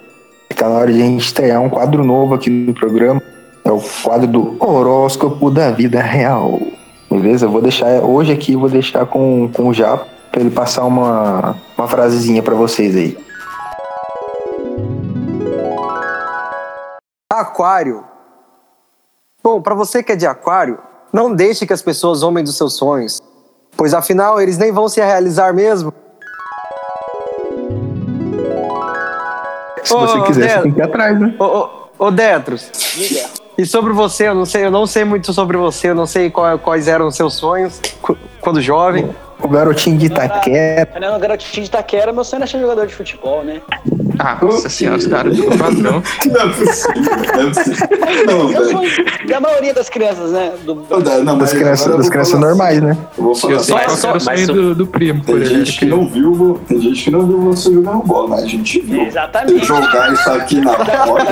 [0.49, 3.23] Que tá na hora de a gente estrear um quadro novo aqui no programa.
[3.69, 6.59] É o quadro do horóscopo da vida real.
[7.11, 7.45] Beleza?
[7.45, 11.55] Eu vou deixar, hoje aqui, vou deixar com, com o Japa pra ele passar uma,
[11.77, 13.19] uma frasezinha pra vocês aí.
[17.31, 18.05] Aquário.
[19.45, 20.79] Bom, pra você que é de aquário,
[21.13, 23.21] não deixe que as pessoas zombem dos seus sonhos,
[23.77, 25.93] pois afinal eles nem vão se realizar mesmo.
[29.85, 31.35] Se você quiser, Dé- você tem que ir atrás, né?
[31.39, 31.69] Ô, ô,
[32.07, 32.71] ô Detros.
[33.59, 36.31] E sobre você, eu não sei, eu não sei muito sobre você, eu não sei
[36.31, 37.81] qual- quais eram os seus sonhos
[38.41, 39.11] quando jovem.
[39.41, 40.89] O garotinho de Itaquera.
[41.01, 43.61] No garotinho de Itaquera, meu sonho era ser jogador de futebol, né?
[44.19, 46.03] Ah, nossa senhora, os caras do padrão.
[46.27, 47.89] Não é possível, não é possível.
[48.27, 50.53] Não, o da maioria das crianças, né?
[50.65, 52.91] Do, Não, não, Das crianças, eu das crianças normais, né?
[52.91, 53.01] assim.
[53.17, 55.79] Eu vou falar Eu sei assim, só- o mas do, do primo, por Tem gente
[55.79, 59.03] que não viu, tem gente que não viu você jogando bola, mas a gente viu.
[59.03, 59.65] Exatamente.
[59.65, 61.25] Jogar isso aqui na roda,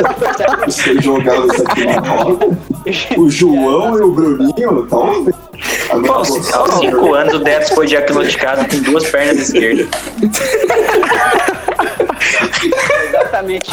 [0.67, 2.59] você jogava isso aqui na roda.
[3.19, 5.35] O João e o Bruninho, talvez.
[5.91, 9.87] Aos você- aos cinco anos, o Dex foi diagnosticado com duas pernas esquerdas.
[13.09, 13.71] Exatamente.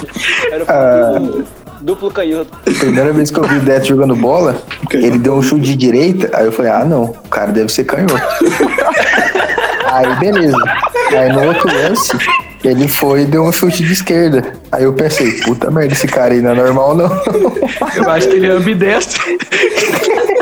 [0.52, 1.44] Era o Ah.
[1.82, 2.52] duplo, canhoto.
[2.64, 6.30] Primeira vez que eu vi o Deto jogando bola, ele deu um chute de direita,
[6.34, 8.14] aí eu falei, ah não, o cara deve ser canhoto.
[9.92, 10.58] aí beleza.
[11.12, 12.12] Aí no outro lance,
[12.64, 14.54] ele foi e deu um chute de esquerda.
[14.72, 17.12] Aí eu pensei, puta merda, esse cara aí não é normal não.
[17.96, 19.22] Eu acho que ele é ambidestro.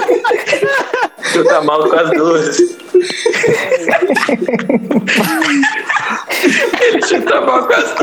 [1.33, 2.57] Tu tá mal com as duas.
[6.81, 7.95] Ele chuta mal com as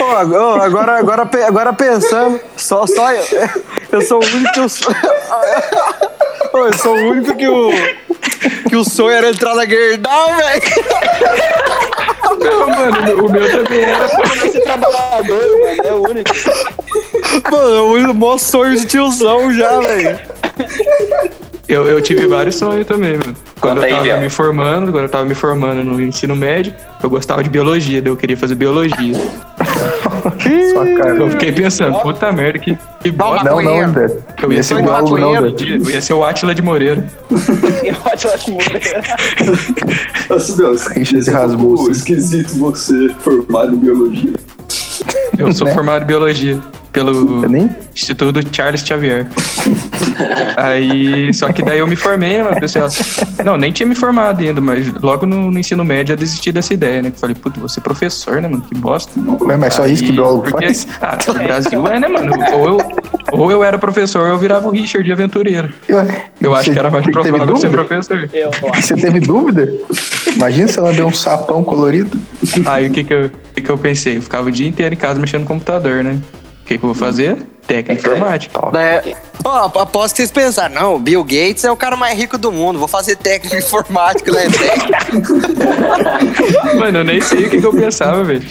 [0.00, 3.24] Ô, agora, agora, agora, pe- agora pensando, só, só eu,
[3.92, 4.92] eu sou o único que eu sou,
[6.54, 7.70] eu o único que o
[8.68, 10.62] que o sonho era entrar na Gerdau, velho.
[12.38, 14.08] Não, mano, o meu também era.
[14.50, 16.30] ser trabalhador, mano, é o único.
[17.50, 20.18] Mano, é o único- maior sonho de tiozão já, velho.
[21.68, 23.34] Eu, eu tive vários sonhos também, mano.
[23.60, 24.20] Quando Conta aí, eu tava Biel.
[24.20, 28.12] me formando, quando eu tava me formando no ensino médio, eu gostava de biologia, daí
[28.12, 29.14] eu queria fazer biologia.
[30.72, 31.16] Sua cara.
[31.16, 33.50] Eu fiquei pensando, puta merda, que, que bosta.
[33.50, 34.22] Não, não, Deto.
[34.40, 35.64] Eu ia ser o biólogo não, Átila, Deto.
[35.64, 37.04] eu ia ser o Átila de Moreira.
[37.82, 38.58] Eu acho ótimo.
[40.30, 41.90] Assim, meu, Richard esse é um pouco Rasmussen.
[41.92, 44.32] esquisito você formado em biologia.
[45.36, 45.74] Eu sou Né?
[45.74, 46.60] formado em biologia
[46.96, 47.68] pelo Eu?
[47.94, 49.26] Instituto Charles Xavier.
[50.56, 52.88] Aí, só que daí eu me formei, mano, pessoal.
[53.44, 56.72] Não, nem tinha me formado ainda, mas logo no, no ensino médio eu desisti dessa
[56.72, 57.10] ideia, né?
[57.10, 58.62] Que falei, puta, vou ser professor, né, mano?
[58.62, 59.12] Que bosta.
[59.44, 60.88] Mas, mas só isso que biólogo porque, faz?
[61.02, 62.32] ah, no Brasil é, né, mano?
[62.54, 62.78] Ou eu,
[63.32, 65.68] ou eu era professor ou eu virava o Richard de aventureiro.
[66.40, 68.30] Eu acho Você que era mais provável ser professor.
[68.32, 68.50] Eu.
[68.74, 69.70] Você teve dúvida?
[70.34, 72.18] Imagina se ela deu um sapão colorido.
[72.64, 74.16] Aí o que que eu, o que que eu pensei?
[74.16, 76.18] Eu ficava o dia inteiro em casa mexendo no computador, né?
[76.66, 77.38] Que, que eu vou fazer?
[77.66, 78.60] Técnico informática.
[78.78, 82.36] É, ó, aposto que vocês pensaram, não, o Bill Gates é o cara mais rico
[82.36, 84.90] do mundo, vou fazer técnico informático na ETEC.
[86.78, 88.44] Mano, eu nem sei o que, que eu pensava, velho.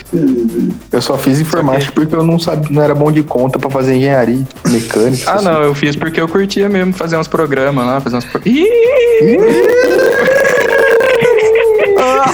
[0.91, 3.95] Eu só fiz informática porque eu não sabia, não era bom de conta pra fazer
[3.95, 5.29] engenharia mecânica.
[5.29, 5.45] Ah, assim.
[5.45, 8.25] não, eu fiz porque eu curtia mesmo fazer uns programas lá, fazer uns.
[8.25, 8.41] Pro...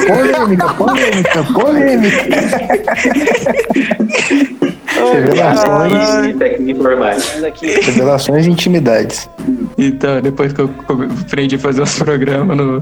[0.07, 2.25] Polêmica, polêmica, polêmica.
[5.11, 9.29] Revelações, aqui, revelações e intimidades.
[9.77, 10.69] Então, depois que eu
[11.25, 12.79] aprendi a fazer uns programas no,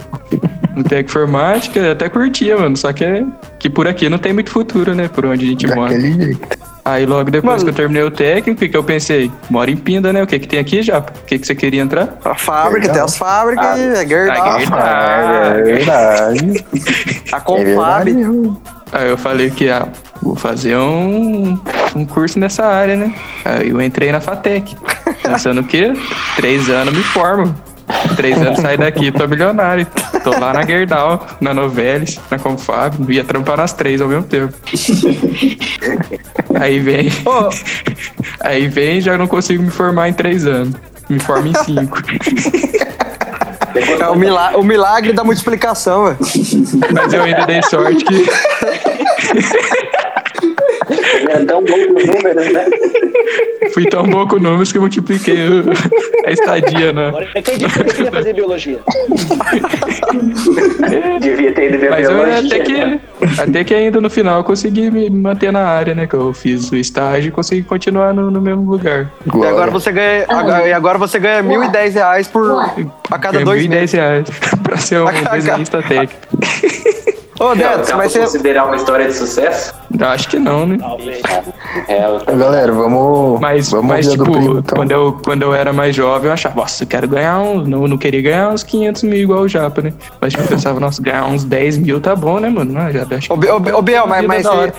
[0.76, 2.76] no Tec Informática, eu até curtia, mano.
[2.78, 3.24] Só que, é,
[3.58, 5.08] que por aqui não tem muito futuro, né?
[5.08, 5.94] Por onde a gente mora.
[5.94, 6.60] Daquele jeito.
[6.86, 7.66] Aí logo depois Mano.
[7.66, 9.30] que eu terminei o técnico, o que, que eu pensei?
[9.50, 10.24] Mora em Pinda, né?
[10.24, 11.12] O que que tem aqui, Japa?
[11.22, 12.18] O que, que você queria entrar?
[12.26, 12.94] A fábrica, Legal.
[12.96, 16.66] tem as fábricas Ah, e é Ah, Gerdau, É verdade.
[17.32, 18.06] a É Confab.
[18.06, 18.52] verdade.
[18.92, 19.88] Aí eu falei que ah,
[20.22, 21.60] vou fazer um,
[21.96, 23.14] um curso nessa área, né?
[23.46, 24.76] Aí eu entrei na FATEC.
[25.22, 25.94] Pensando o quê?
[26.36, 27.56] Três anos me formo.
[28.16, 29.88] Três anos saí daqui, tô milionário.
[30.24, 34.54] Tô lá na Gerdau, na Novelis, na Confab, ia trampar nas três ao mesmo tempo.
[36.60, 37.10] Aí vem.
[38.42, 40.76] Aí vem e já não consigo me formar em três anos.
[41.10, 41.98] Me formo em cinco.
[44.00, 46.18] É o, milagre, o milagre da multiplicação, velho.
[46.94, 48.26] Mas eu ainda dei sorte que.
[51.28, 52.66] É tão bom com números, né?
[53.74, 55.66] Fui tão bom com números que eu multipliquei o-
[56.26, 57.08] a estadia, né?
[57.10, 58.80] agora eu entendi que eu queria fazer biologia.
[61.20, 62.38] Devia ter ido ver Mas biologia.
[62.38, 63.00] até que,
[63.42, 66.08] até que ainda no final eu consegui me manter na área, né?
[66.08, 69.12] Que eu fiz o estágio e consegui continuar no, no mesmo lugar.
[69.26, 72.60] E agora você ganha, agora, e agora você ganha 1.010 reais por,
[73.12, 73.92] a cada Ganhei dois 1.010 meses.
[73.94, 74.28] reais
[74.64, 76.16] pra ser um A desenhista técnico.
[77.40, 78.20] Ô, Não, dá pra mas você...
[78.20, 79.74] considerar uma história de sucesso?
[80.00, 80.78] Acho que não, né?
[80.78, 81.22] Talvez.
[81.88, 83.40] É, eu Então, Galera, vamos.
[83.40, 84.76] Mas, vamos mas tipo, primo, então.
[84.78, 87.68] quando, eu, quando eu era mais jovem, eu achava, nossa, eu quero ganhar uns.
[87.68, 89.94] Não, não queria ganhar uns 500 mil igual o Japa, né?
[90.20, 92.78] Mas tipo, eu pensava, nossa, ganhar uns 10 mil tá bom, né, mano?
[92.78, 94.74] Ah, já, acho que Ô, Biel, mas, vida mas, você.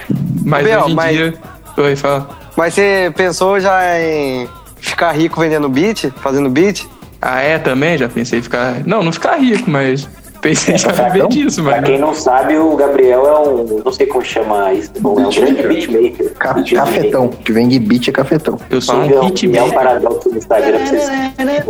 [0.45, 1.35] Mas Biel, hoje em mas- dia.
[1.79, 2.29] Oi, fala.
[2.57, 4.47] mas você pensou já em
[4.77, 6.11] ficar rico vendendo beat?
[6.17, 6.87] Fazendo beat?
[7.23, 7.97] Ah, é também?
[7.97, 8.77] Já pensei em ficar.
[8.87, 10.07] Não, não ficar rico, mas
[10.41, 11.87] pensei em já viver disso, Pra mano.
[11.87, 13.83] quem não sabe, o Gabriel é um.
[13.85, 14.91] Não sei como chama isso.
[14.97, 16.33] É um grande beatmaker.
[16.39, 16.95] Ca- Beatmaker.
[16.95, 17.29] Cafetão.
[17.29, 18.59] Que vem de beat é cafetão.
[18.71, 21.03] Eu sou um É um, é um paradoxo do Instagram pra vocês.
[21.05, 21.13] Só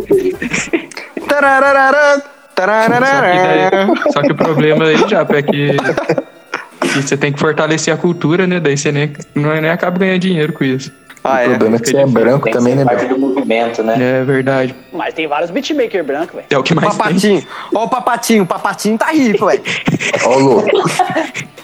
[0.03, 0.37] que,
[4.13, 5.77] só que o problema aí, já é que,
[6.81, 8.61] que você tem que fortalecer a cultura, né?
[8.61, 10.93] Daí você nem, não, nem acaba ganhando dinheiro com isso.
[11.23, 11.49] Ah, o é.
[11.51, 12.85] problema é que você é branco que também, né,
[13.51, 13.97] movimento, né?
[13.99, 14.75] É verdade.
[14.93, 16.47] Mas tem vários beatmaker branco, velho.
[16.49, 16.99] É o que mais tem.
[16.99, 17.47] Papatinho.
[17.75, 18.43] Ó o papatinho.
[18.45, 19.63] O papatinho tá rico, velho.
[20.25, 20.71] Ó, o louco.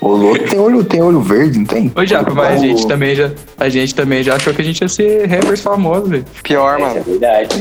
[0.01, 1.93] O louco tem olho, tem olho verde, não tem?
[1.95, 3.31] Ô, Japa, mas a gente também já.
[3.59, 6.25] A gente também já achou que a gente ia ser rappers famosos, velho.
[6.43, 7.03] Pior, é mano.
[7.03, 7.57] verdade.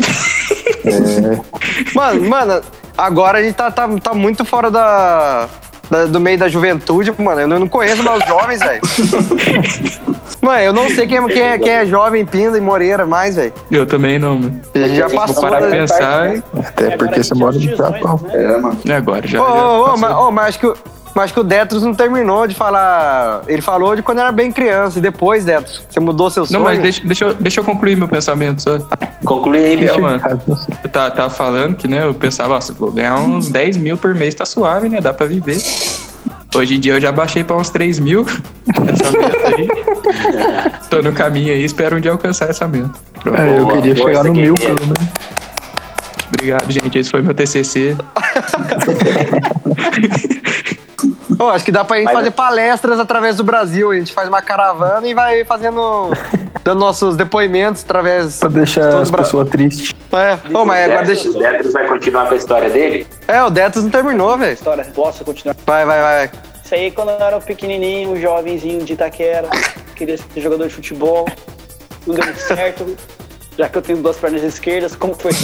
[1.95, 2.61] Mano, mano,
[2.97, 5.49] agora a gente tá, tá, tá muito fora da,
[5.89, 7.41] da- do meio da juventude, mano.
[7.41, 8.81] Eu não, conheço mais os jovens, velho.
[10.41, 13.35] Mano, eu não sei quem, é- quem, é, quem é jovem, Pinda e Moreira mais,
[13.35, 13.53] velho.
[13.71, 14.61] Eu também não, mano.
[14.73, 15.41] A gente já Vou passou.
[15.41, 16.33] Parar da- pensar.
[16.59, 18.19] Até porque você mora no Japão.
[18.31, 18.77] É, mano.
[18.85, 19.41] e Agora já.
[19.41, 19.97] Ô, já ô, ô, passou.
[19.99, 20.77] mas, ô, mas acho que, o-
[21.15, 23.41] mas acho que o Detros não terminou de falar.
[23.47, 24.99] Ele falou de quando era bem criança.
[24.99, 26.59] E depois, Detros, você mudou seu sonho?
[26.59, 28.77] Não, mas deixa, deixa, eu, deixa eu concluir meu pensamento só.
[29.23, 30.01] Conclui aí, Biel.
[30.01, 30.21] mano,
[30.83, 34.13] eu tava, tava falando que, né, eu pensava, nossa, vou ganhar uns 10 mil por
[34.13, 35.57] mês, tá suave, né, dá pra viver.
[36.53, 38.25] Hoje em dia eu já baixei pra uns 3 mil,
[38.91, 39.69] essa meta aí.
[40.89, 42.91] Tô no caminho aí, espero um dia alcançar essa meta.
[43.21, 43.39] Pronto.
[43.39, 44.99] É, eu Boa, queria força, chegar no mil, pelo menos.
[46.27, 47.95] Obrigado, gente, esse foi meu TCC.
[51.39, 53.91] Ô, acho que dá pra gente Mas- fazer palestras através do Brasil.
[53.91, 56.11] A gente faz uma caravana e vai fazendo.
[56.63, 58.37] dando nossos depoimentos através.
[58.39, 59.93] Pra deixar as Bra- pessoas tristes.
[60.11, 61.29] É, Ô, mas agora deixa.
[61.29, 63.05] O Detros vai continuar com a história dele?
[63.27, 64.53] É, o Detros não terminou, velho.
[64.53, 65.55] História, posso continuar?
[65.65, 66.31] Vai, vai, vai.
[66.63, 69.47] Isso aí quando eu era pequenininho, um jovenzinho de Itaquera,
[69.95, 71.27] queria ser jogador de futebol,
[72.07, 72.95] não deu muito certo,
[73.55, 75.31] já que eu tenho duas pernas esquerdas, como foi?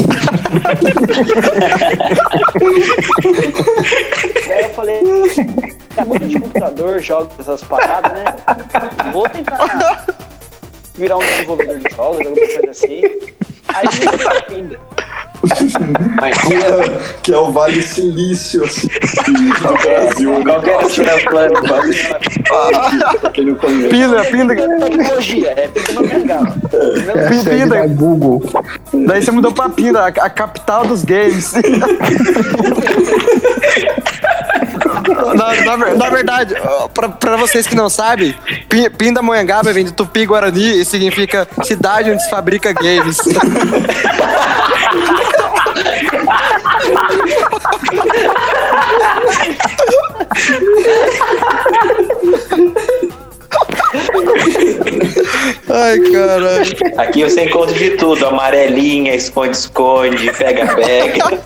[4.51, 5.01] Aí eu falei,
[5.95, 8.25] tá muito de computador, jogo essas paradas, né?
[9.12, 10.06] Vou tentar
[10.95, 13.01] virar um desenvolvedor de jogos, alguma coisa assim.
[13.67, 13.88] Aí
[14.47, 14.80] pinda.
[16.19, 18.88] Mas Que é, que é o Vale Silício, assim,
[19.27, 20.43] no Brasil.
[20.43, 21.54] qual que era o seu plano?
[21.67, 21.95] Vale
[23.34, 23.89] quem não conhece.
[23.89, 24.56] Pinda, pinda.
[24.56, 26.62] Tecnologia, é pinda no mercado.
[27.43, 27.88] Segue Pinda.
[27.88, 28.43] Google.
[29.08, 31.54] Daí você mudou pra Pinda, a, a capital dos games.
[35.65, 36.56] na, ver- na verdade,
[36.93, 38.36] pra, pra vocês que não sabem,
[38.69, 43.17] Pin- Pindamonhangaba vem do Tupi Guarani e significa cidade onde se fabrica games.
[55.69, 56.47] Ai, caralho.
[56.97, 61.41] Aqui você encontra de tudo: amarelinha, esconde-esconde, pega-pega,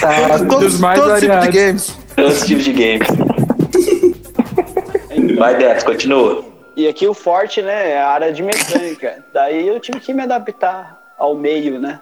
[0.00, 1.54] Tá, dos Todos, mais todos tipos de variados.
[1.54, 2.03] games.
[2.16, 3.08] Todos os tipos de games.
[5.38, 6.44] Vai, Deto, continua.
[6.76, 9.24] E aqui o forte, né, é a área de mecânica.
[9.32, 12.00] Daí eu tive que me adaptar ao meio, né?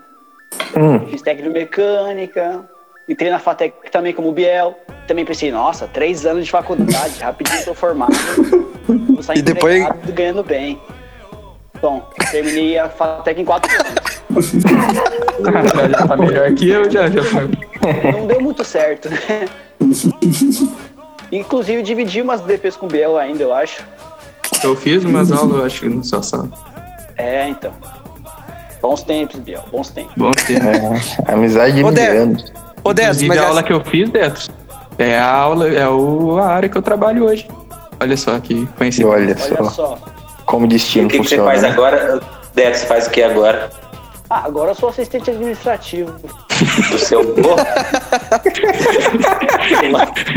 [0.76, 1.06] Hum.
[1.08, 2.64] Fiz técnico de mecânica,
[3.08, 4.76] entrei na FATEC também como Biel.
[5.06, 8.12] Também pensei, nossa, três anos de faculdade, rapidinho tô formado.
[8.86, 10.80] Vou sair E depois- ganhando bem.
[11.80, 14.11] Bom, terminei a FATEC em quatro anos.
[14.32, 17.08] Já tá melhor que eu, já.
[17.10, 17.48] já foi.
[18.12, 19.18] Não deu muito certo, né?
[21.30, 23.82] Inclusive, dividi umas DPs com o Biel ainda, eu acho.
[24.62, 26.48] Eu fiz umas aulas, eu acho que no sua sala.
[27.16, 27.72] É, então.
[28.80, 30.12] Bons tempos, Biel, bons tempos.
[30.16, 30.66] Bom tempo.
[30.66, 32.52] É, amizade de anos.
[32.84, 34.50] Ô, Inclusive, mas a aula essa- que eu fiz, Detos,
[34.98, 37.48] é a aula, é o, a área que eu trabalho hoje.
[38.00, 39.06] Olha só que coincidência.
[39.08, 39.98] Olha Olha só só.
[40.44, 41.50] como o E destino o que, que você funciona.
[41.50, 41.68] faz né?
[41.70, 42.20] agora?
[42.54, 43.70] Deto, você faz o que agora?
[44.34, 46.10] Ah, agora eu sou assistente administrativo.
[46.90, 47.50] Do seu vô?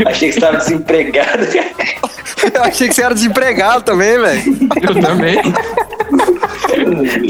[0.06, 1.46] Achei que você estava desempregado.
[2.52, 4.42] Eu achei que você era desempregado também, velho.
[4.82, 5.38] Eu também.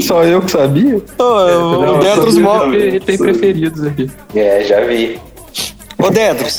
[0.01, 1.01] Só eu que sabia?
[1.17, 2.73] Ô, o Não, Detros só- mo...
[2.73, 4.11] Ele tem preferidos aqui.
[4.35, 5.21] É, já vi.
[5.97, 6.57] Ô, Detros.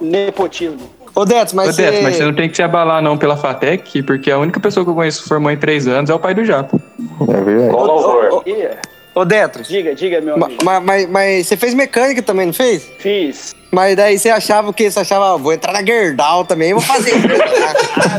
[0.00, 0.78] Nepotismo.
[1.12, 2.24] Ô, Detros, Ô, mas Detos, mas você você...
[2.26, 5.24] não tem que se abalar não pela FATEC, porque a única pessoa que eu conheço
[5.24, 6.78] que formou em três anos é o pai do Japa.
[7.20, 7.70] É verdade.
[7.70, 8.42] Com louvor.
[8.46, 8.68] Ih,
[9.14, 9.66] Ô, Detros.
[9.66, 10.62] diga, diga, meu Ma- amigo.
[10.64, 12.86] ma- Mas, mas você fez mecânica também, não fez?
[12.98, 13.54] Fiz.
[13.72, 14.90] Mas daí você achava o quê?
[14.90, 17.12] Você achava, ah, vou entrar na Gerdau também, vou fazer.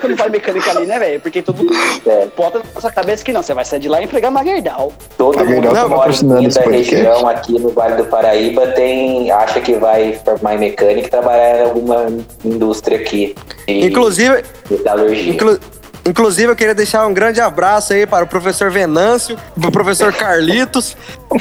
[0.00, 1.20] Quando faz mecânica ali, né, velho?
[1.20, 1.72] Porque todo mundo
[2.06, 2.26] É.
[2.36, 4.92] bota na nossa cabeça que não, você vai sair de lá e empregar na Gerdau.
[5.16, 6.68] Todo A mundo que tá mora da podcast.
[6.70, 11.58] região, aqui no Vale do Paraíba, tem, acha que vai formar em mecânica e trabalhar
[11.58, 12.06] em alguma
[12.44, 13.34] indústria aqui.
[13.66, 15.32] de Inclusive, Metalurgia.
[15.32, 15.58] inclu-
[16.06, 20.96] inclusive, eu queria deixar um grande abraço aí para o professor Venâncio, pro professor Carlitos.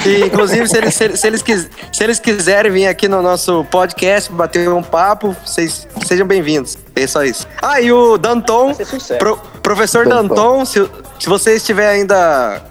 [0.06, 3.22] E, inclusive, se eles, se, eles- se eles quis- se eles quiserem vir aqui no
[3.22, 6.78] nosso podcast bater um papo, vocês sejam bem-vindos.
[6.96, 7.48] É só isso.
[7.62, 8.74] Ah, e o Danton,
[9.18, 10.36] pro- professor Danton.
[10.36, 12.62] Danton, se, se você estiver ainda.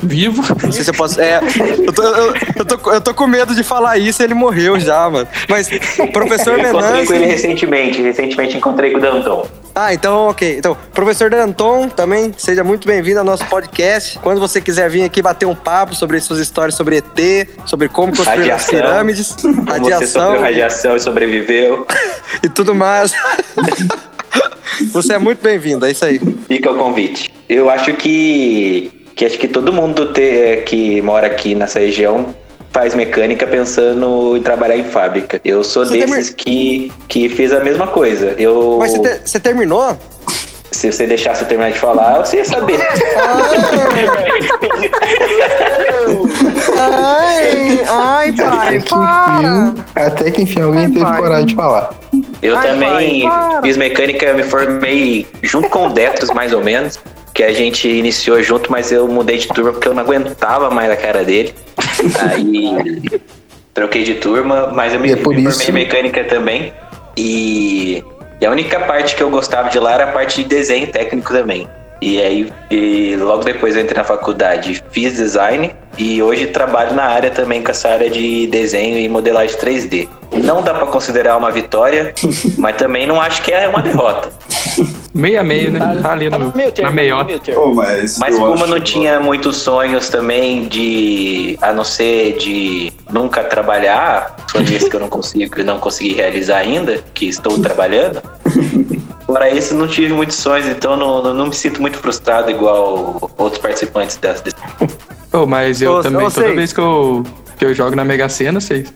[0.00, 0.42] Vivo.
[0.62, 1.20] Não sei se eu posso.
[1.20, 1.40] É,
[1.86, 5.08] eu, tô, eu, eu tô, eu tô com medo de falar isso, ele morreu já,
[5.10, 5.26] mano.
[5.48, 5.68] Mas,
[6.12, 7.06] professor Eu encontrei Venâncio.
[7.06, 8.02] com ele recentemente.
[8.02, 9.48] Recentemente encontrei com o Danton.
[9.74, 10.56] Ah, então, ok.
[10.58, 14.18] Então, professor Danton, também seja muito bem-vindo ao nosso podcast.
[14.20, 18.08] Quando você quiser vir aqui bater um papo sobre suas histórias sobre ET, sobre como
[18.16, 18.74] construir as Radiação.
[18.74, 21.86] pirâmides, Como Você radiação sofreu radiação e sobreviveu.
[22.42, 23.12] e tudo mais.
[24.92, 26.20] você é muito bem-vindo, é isso aí.
[26.46, 27.32] Fica o convite.
[27.48, 32.26] Eu acho que, que acho que todo mundo te- que mora aqui nessa região
[32.70, 35.40] faz mecânica pensando em trabalhar em fábrica.
[35.44, 38.36] Eu sou Você desses que, que fiz a mesma coisa.
[38.38, 39.98] Eu, Mas você, te- você terminou?
[40.70, 42.78] Se você deixasse eu terminar de falar, você ia saber.
[46.78, 49.74] Ai, ai, pai, para.
[50.06, 51.20] Até que enfim alguém teve pai.
[51.20, 51.90] coragem de falar.
[52.40, 56.98] Eu Ai, também pai, fiz mecânica, me formei junto com o Detos, mais ou menos.
[57.38, 60.90] Que a gente iniciou junto, mas eu mudei de turma porque eu não aguentava mais
[60.90, 61.54] a cara dele.
[62.18, 63.20] Aí
[63.72, 66.72] troquei de turma, mas eu me, é por me formei isso- mecânica também.
[67.16, 68.02] E,
[68.40, 71.32] e a única parte que eu gostava de lá era a parte de desenho técnico
[71.32, 71.68] também.
[72.00, 77.04] E aí, e logo depois eu entrei na faculdade, fiz design e hoje trabalho na
[77.04, 80.08] área também com essa área de desenho e modelagem 3D.
[80.44, 82.14] Não dá pra considerar uma vitória,
[82.56, 84.30] mas também não acho que é uma derrota.
[85.12, 85.80] Meio a meio, né?
[86.00, 87.24] Tá ali no, meio termo, na meiota.
[87.24, 87.62] meio termo.
[87.62, 92.92] Pô, mas Mas eu como não tinha muitos sonhos também de, a não ser de
[93.10, 98.22] nunca trabalhar, sonhos que eu não consigo, não consegui realizar ainda, que estou trabalhando.
[99.28, 103.30] Fora isso, não tive muitos sonhos, então não, não, não me sinto muito frustrado igual
[103.36, 104.42] outros participantes dessa.
[104.42, 104.56] desse-
[105.30, 106.54] Ô, mas eu Ô, também, toda sei.
[106.56, 107.22] vez que eu,
[107.58, 108.86] que eu jogo na Mega Sena, sei,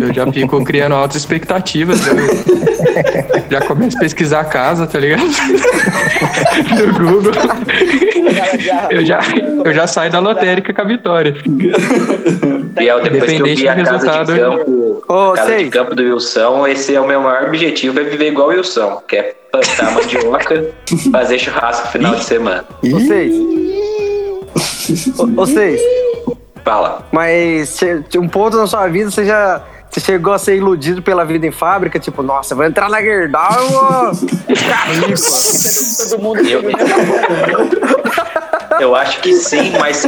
[0.00, 2.00] eu já fico criando altas expectativas.
[2.06, 2.16] Eu,
[3.50, 5.20] já começo a pesquisar a casa, tá ligado?
[6.78, 7.32] no Google.
[8.90, 9.20] Eu já,
[9.64, 11.34] eu já saio da lotérica com a vitória.
[12.74, 16.66] Biel, depois que eu vi a casa de campo, Ô, casa de campo do Wilson,
[16.66, 20.70] esse é o meu maior objetivo, é viver igual o Wilson, que é plantar mandioca,
[21.12, 22.64] fazer churrasco no final de semana.
[22.82, 23.34] Vocês.
[25.34, 25.80] Vocês.
[26.64, 27.06] Fala.
[27.12, 27.80] Mas
[28.18, 31.52] um ponto na sua vida você já, Você chegou a ser iludido pela vida em
[31.52, 34.12] fábrica, tipo, nossa, vou entrar na Gerdau e vou.
[36.10, 36.62] Todo mundo Eu-
[38.80, 40.04] Eu acho que sim, mas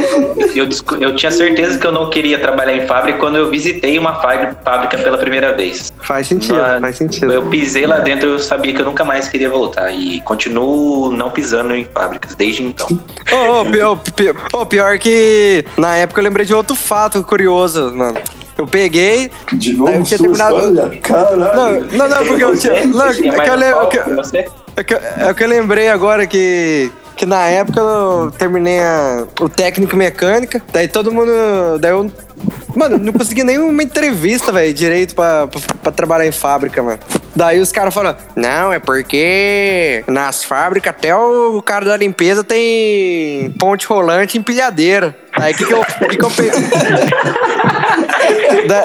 [0.55, 0.67] eu,
[0.99, 4.55] eu tinha certeza que eu não queria trabalhar em fábrica quando eu visitei uma fá-
[4.63, 5.91] fábrica pela primeira vez.
[6.01, 7.31] Faz sentido, Mas faz sentido.
[7.31, 9.91] Eu pisei lá dentro, eu sabia que eu nunca mais queria voltar.
[9.91, 12.87] E continuo não pisando em fábricas desde então.
[13.31, 18.17] Ô, ô, pior, pior, pior que na época eu lembrei de outro fato curioso, mano.
[18.57, 19.29] Eu peguei.
[19.53, 21.37] De novo, eu tinha terminado- olha, caralho.
[21.37, 22.85] Não, não, não, porque eu tinha.
[22.87, 24.47] Não, é Tinha que eu é você?
[24.75, 29.49] É que, é que eu lembrei agora que, que na época eu terminei a- o
[29.49, 31.31] técnico mecânica, daí todo mundo.
[31.81, 32.09] Daí eu.
[32.75, 36.99] Mano, não consegui nenhuma entrevista, velho, direito pra, pra, pra trabalhar em fábrica, mano.
[37.35, 43.49] Daí os caras falam, não, é porque nas fábricas até o cara da limpeza tem
[43.59, 45.15] ponte rolante e empilhadeira.
[45.33, 46.29] Aí o que, que eu, que que eu
[48.67, 48.83] da,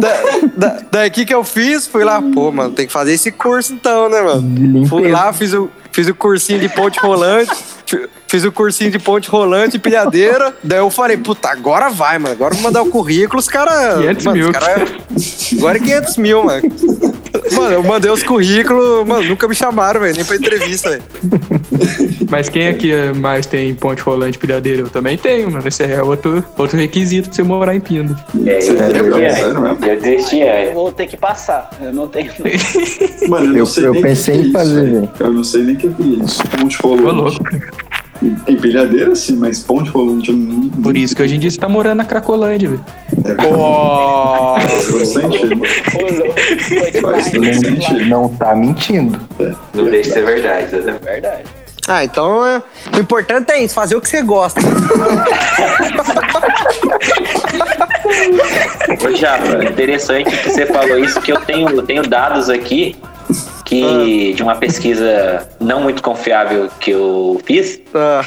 [0.00, 0.22] da,
[0.56, 1.86] da, daí o que, que eu fiz?
[1.86, 4.86] Fui lá, pô, mano, tem que fazer esse curso então, né, mano?
[4.86, 7.50] Fui lá, fiz o, fiz o cursinho de ponte rolante.
[7.84, 10.54] fi- Fiz o cursinho de ponte rolante e pilhadeira.
[10.62, 12.34] Daí eu falei, puta, agora vai, mano.
[12.34, 13.96] Agora vou mandar o currículo, os caras.
[14.00, 14.52] 500 mano, mil.
[14.52, 14.86] Cara,
[15.56, 16.62] agora é 500 mil, mano.
[17.52, 21.02] Mano, eu mandei os currículos, mano, nunca me chamaram, velho, nem pra entrevista, velho.
[22.28, 24.82] Mas quem aqui mais tem ponte rolante pilhadeira?
[24.82, 25.66] Eu também tenho, mano.
[25.66, 28.16] Esse é outro, outro requisito pra você morar em Pindo.
[28.46, 29.84] É, eu Sério, desisti, sério mesmo?
[29.84, 29.88] é.
[29.94, 30.72] Eu Eu é.
[30.74, 31.70] vou ter que passar.
[31.80, 32.30] Eu não tenho.
[33.28, 35.10] Mano, eu não Eu- sei eu pensei que em é fazer, isso, velho.
[35.20, 36.42] Eu não sei nem o que é isso.
[36.48, 37.14] Ponte rolante.
[37.14, 37.44] louco.
[38.48, 40.68] Empilhadeira sim, mas ponte rolante eu não.
[40.68, 42.84] Por isso que hoje em dia você tá morando na Cracolândia, velho.
[43.36, 44.58] Pô!
[44.58, 45.62] Faz sentido.
[47.00, 48.04] Faz sentido.
[48.06, 49.18] Não tá mentindo.
[49.72, 50.96] Não deixa de ser verdade, né?
[51.02, 51.44] Verdade.
[51.88, 52.62] Ah, então é,
[52.94, 54.60] o importante é isso, fazer o que você gosta.
[59.04, 62.96] Ô, Japa, interessante que você falou isso, que eu tenho, eu tenho dados aqui
[63.64, 67.80] que de uma pesquisa não muito confiável que eu fiz.
[67.94, 68.24] Ah,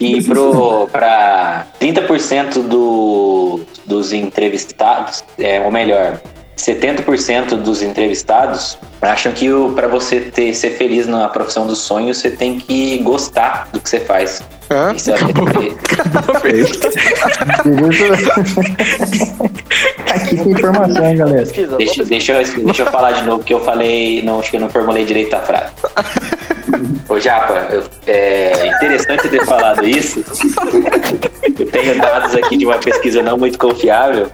[0.00, 0.22] e
[0.90, 6.20] para 30% do, dos entrevistados, é, ou melhor,
[6.58, 12.30] 70% dos entrevistados acham que para você ter, ser feliz na profissão dos sonhos, você
[12.30, 14.42] tem que gostar do que você faz.
[14.68, 14.92] hã?
[14.94, 15.14] Isso é,
[20.12, 21.44] Aqui tem informação, hein, galera.
[21.78, 24.60] Deixa, deixa, eu, deixa eu falar de novo que eu falei, não, acho que eu
[24.60, 25.72] não formulei direito a frase.
[27.08, 30.22] Ô Japa, eu- é interessante ter falado isso.
[31.58, 34.28] Eu tenho dados aqui de uma pesquisa não muito confiável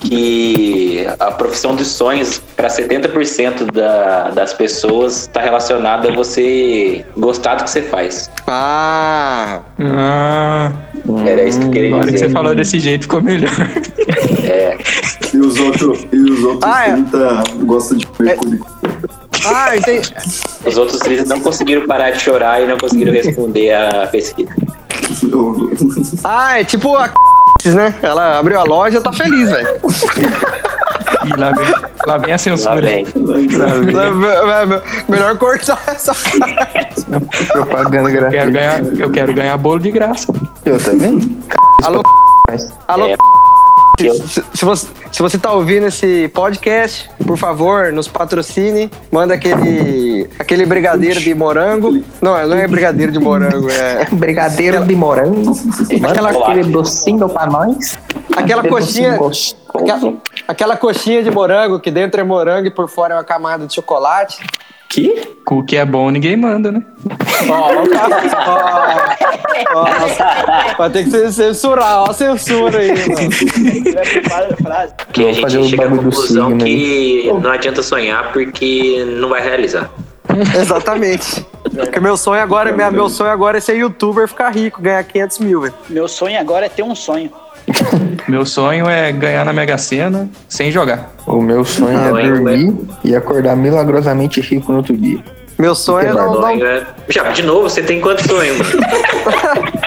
[0.00, 7.54] que a profissão dos sonhos para 70% da, das pessoas está relacionada a você gostar
[7.56, 8.30] do que você faz.
[8.46, 10.72] Ah, Ah,
[11.26, 12.26] Era isso que eu queria agora que dizer.
[12.26, 13.50] você falou desse jeito ficou melhor.
[15.32, 16.92] E os outros, e os outros Ah, é.
[16.92, 18.60] 30 gostam de mercúrio.
[19.46, 20.12] Ah, entendi.
[20.64, 24.50] Os outros três não conseguiram parar de chorar e não conseguiram responder a pesquisa.
[26.24, 27.10] Ah, é tipo a
[27.64, 27.94] né?
[28.02, 29.68] Ela abriu a loja tá feliz, velho.
[31.26, 31.74] E lá vem,
[32.06, 32.80] lá vem a Lá censura.
[32.80, 33.04] vem.
[35.08, 37.04] Melhor cortar essa parte.
[37.52, 40.32] Propaganda Eu quero ganhar, eu quero ganhar bolo de graça.
[40.64, 41.38] Eu também?
[41.84, 42.02] Alô,
[42.48, 43.06] Mas alô.
[43.08, 43.16] É.
[44.28, 48.90] Se, se você, se você tá ouvindo esse podcast, por favor, nos patrocine.
[49.10, 52.02] Manda aquele, aquele brigadeiro de morango.
[52.20, 55.52] Não, não é brigadeiro de morango, é Brigadeiro de morango.
[56.08, 57.98] Aquela- aquele docinho pra nós.
[58.36, 59.18] Aquela coxinha.
[59.74, 60.14] Aquela,
[60.48, 63.74] aquela coxinha de morango que dentro é morango e por fora é uma camada de
[63.74, 64.38] chocolate.
[64.88, 65.22] Que?
[65.48, 66.82] O que é bom ninguém manda, né?
[67.48, 67.84] Ó, ó,
[69.76, 73.30] ó, vai ter que censurar, ó a censura aí, mano.
[75.12, 79.88] Que a gente chega à conclusão que não adianta sonhar porque não vai realizar.
[80.60, 81.46] Exatamente.
[81.62, 85.38] Porque meu sonho agora, meu, meu sonho agora é ser youtuber, ficar rico, ganhar 500
[85.38, 85.74] mil, velho.
[85.88, 87.30] Meu sonho agora é ter um sonho.
[88.28, 91.12] Meu sonho é ganhar na Mega Sena sem jogar.
[91.26, 95.18] O meu sonho Não, é hein, dormir e acordar milagrosamente rico no outro dia.
[95.58, 98.70] Meu sonho é não, não, é- Já, de novo, você tem quantos sonhos, mano?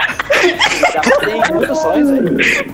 [1.04, 2.66] Já tem muitos sonhos aí.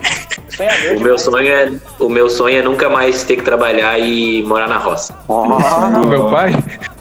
[0.50, 0.98] Sonhador.
[0.98, 4.68] O meu sonho é, o meu sonho é nunca mais ter que trabalhar e morar
[4.68, 5.14] na roça.
[5.28, 6.54] O meu pai?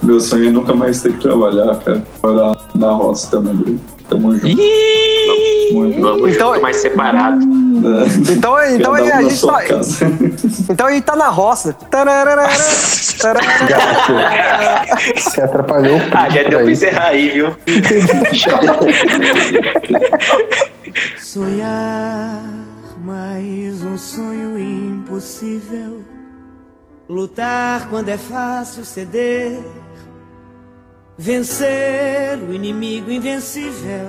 [0.02, 2.02] Meu sonho é nunca mais ter que trabalhar, cara.
[2.22, 3.80] Morar na roça também.
[4.08, 4.56] Tamo junto.
[5.72, 6.00] Muito.
[6.00, 7.46] Vamos Então- junto, mais separado.
[8.30, 10.06] Então, então um a na gente tá, casa.
[10.68, 11.72] então a gente tá na roça.
[11.88, 12.48] Tararara,
[13.20, 14.84] tararara.
[15.14, 17.56] Você atrapalhou o Ah, já deu pra encerrar aí, viu?
[21.22, 22.42] Sonhar
[23.04, 26.02] mais um sonho impossível.
[27.08, 29.56] Lutar quando é fácil ceder.
[31.18, 34.08] Vencer o inimigo invencível.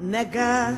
[0.00, 0.74] Negar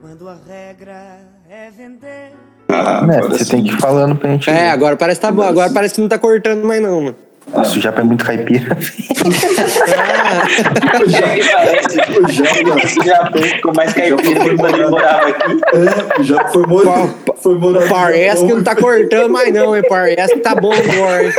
[0.00, 1.18] quando a regra
[1.50, 2.30] é vender.
[2.68, 3.50] Ah, Né, agora você sim.
[3.50, 4.48] tem que ir falando pra gente.
[4.48, 5.42] É, agora parece que tá bom.
[5.42, 7.16] Agora parece que não tá cortando mais, não, mano.
[7.64, 8.76] Isso já é muito caipira.
[11.04, 15.60] O Java, Já ficou mais caipira que quando ele morava aqui.
[16.20, 17.08] é, já foi morar.
[17.38, 19.82] Foi morar Parece que não tá cortando mais, não, hein?
[19.88, 21.32] Parece que tá bom agora, hein?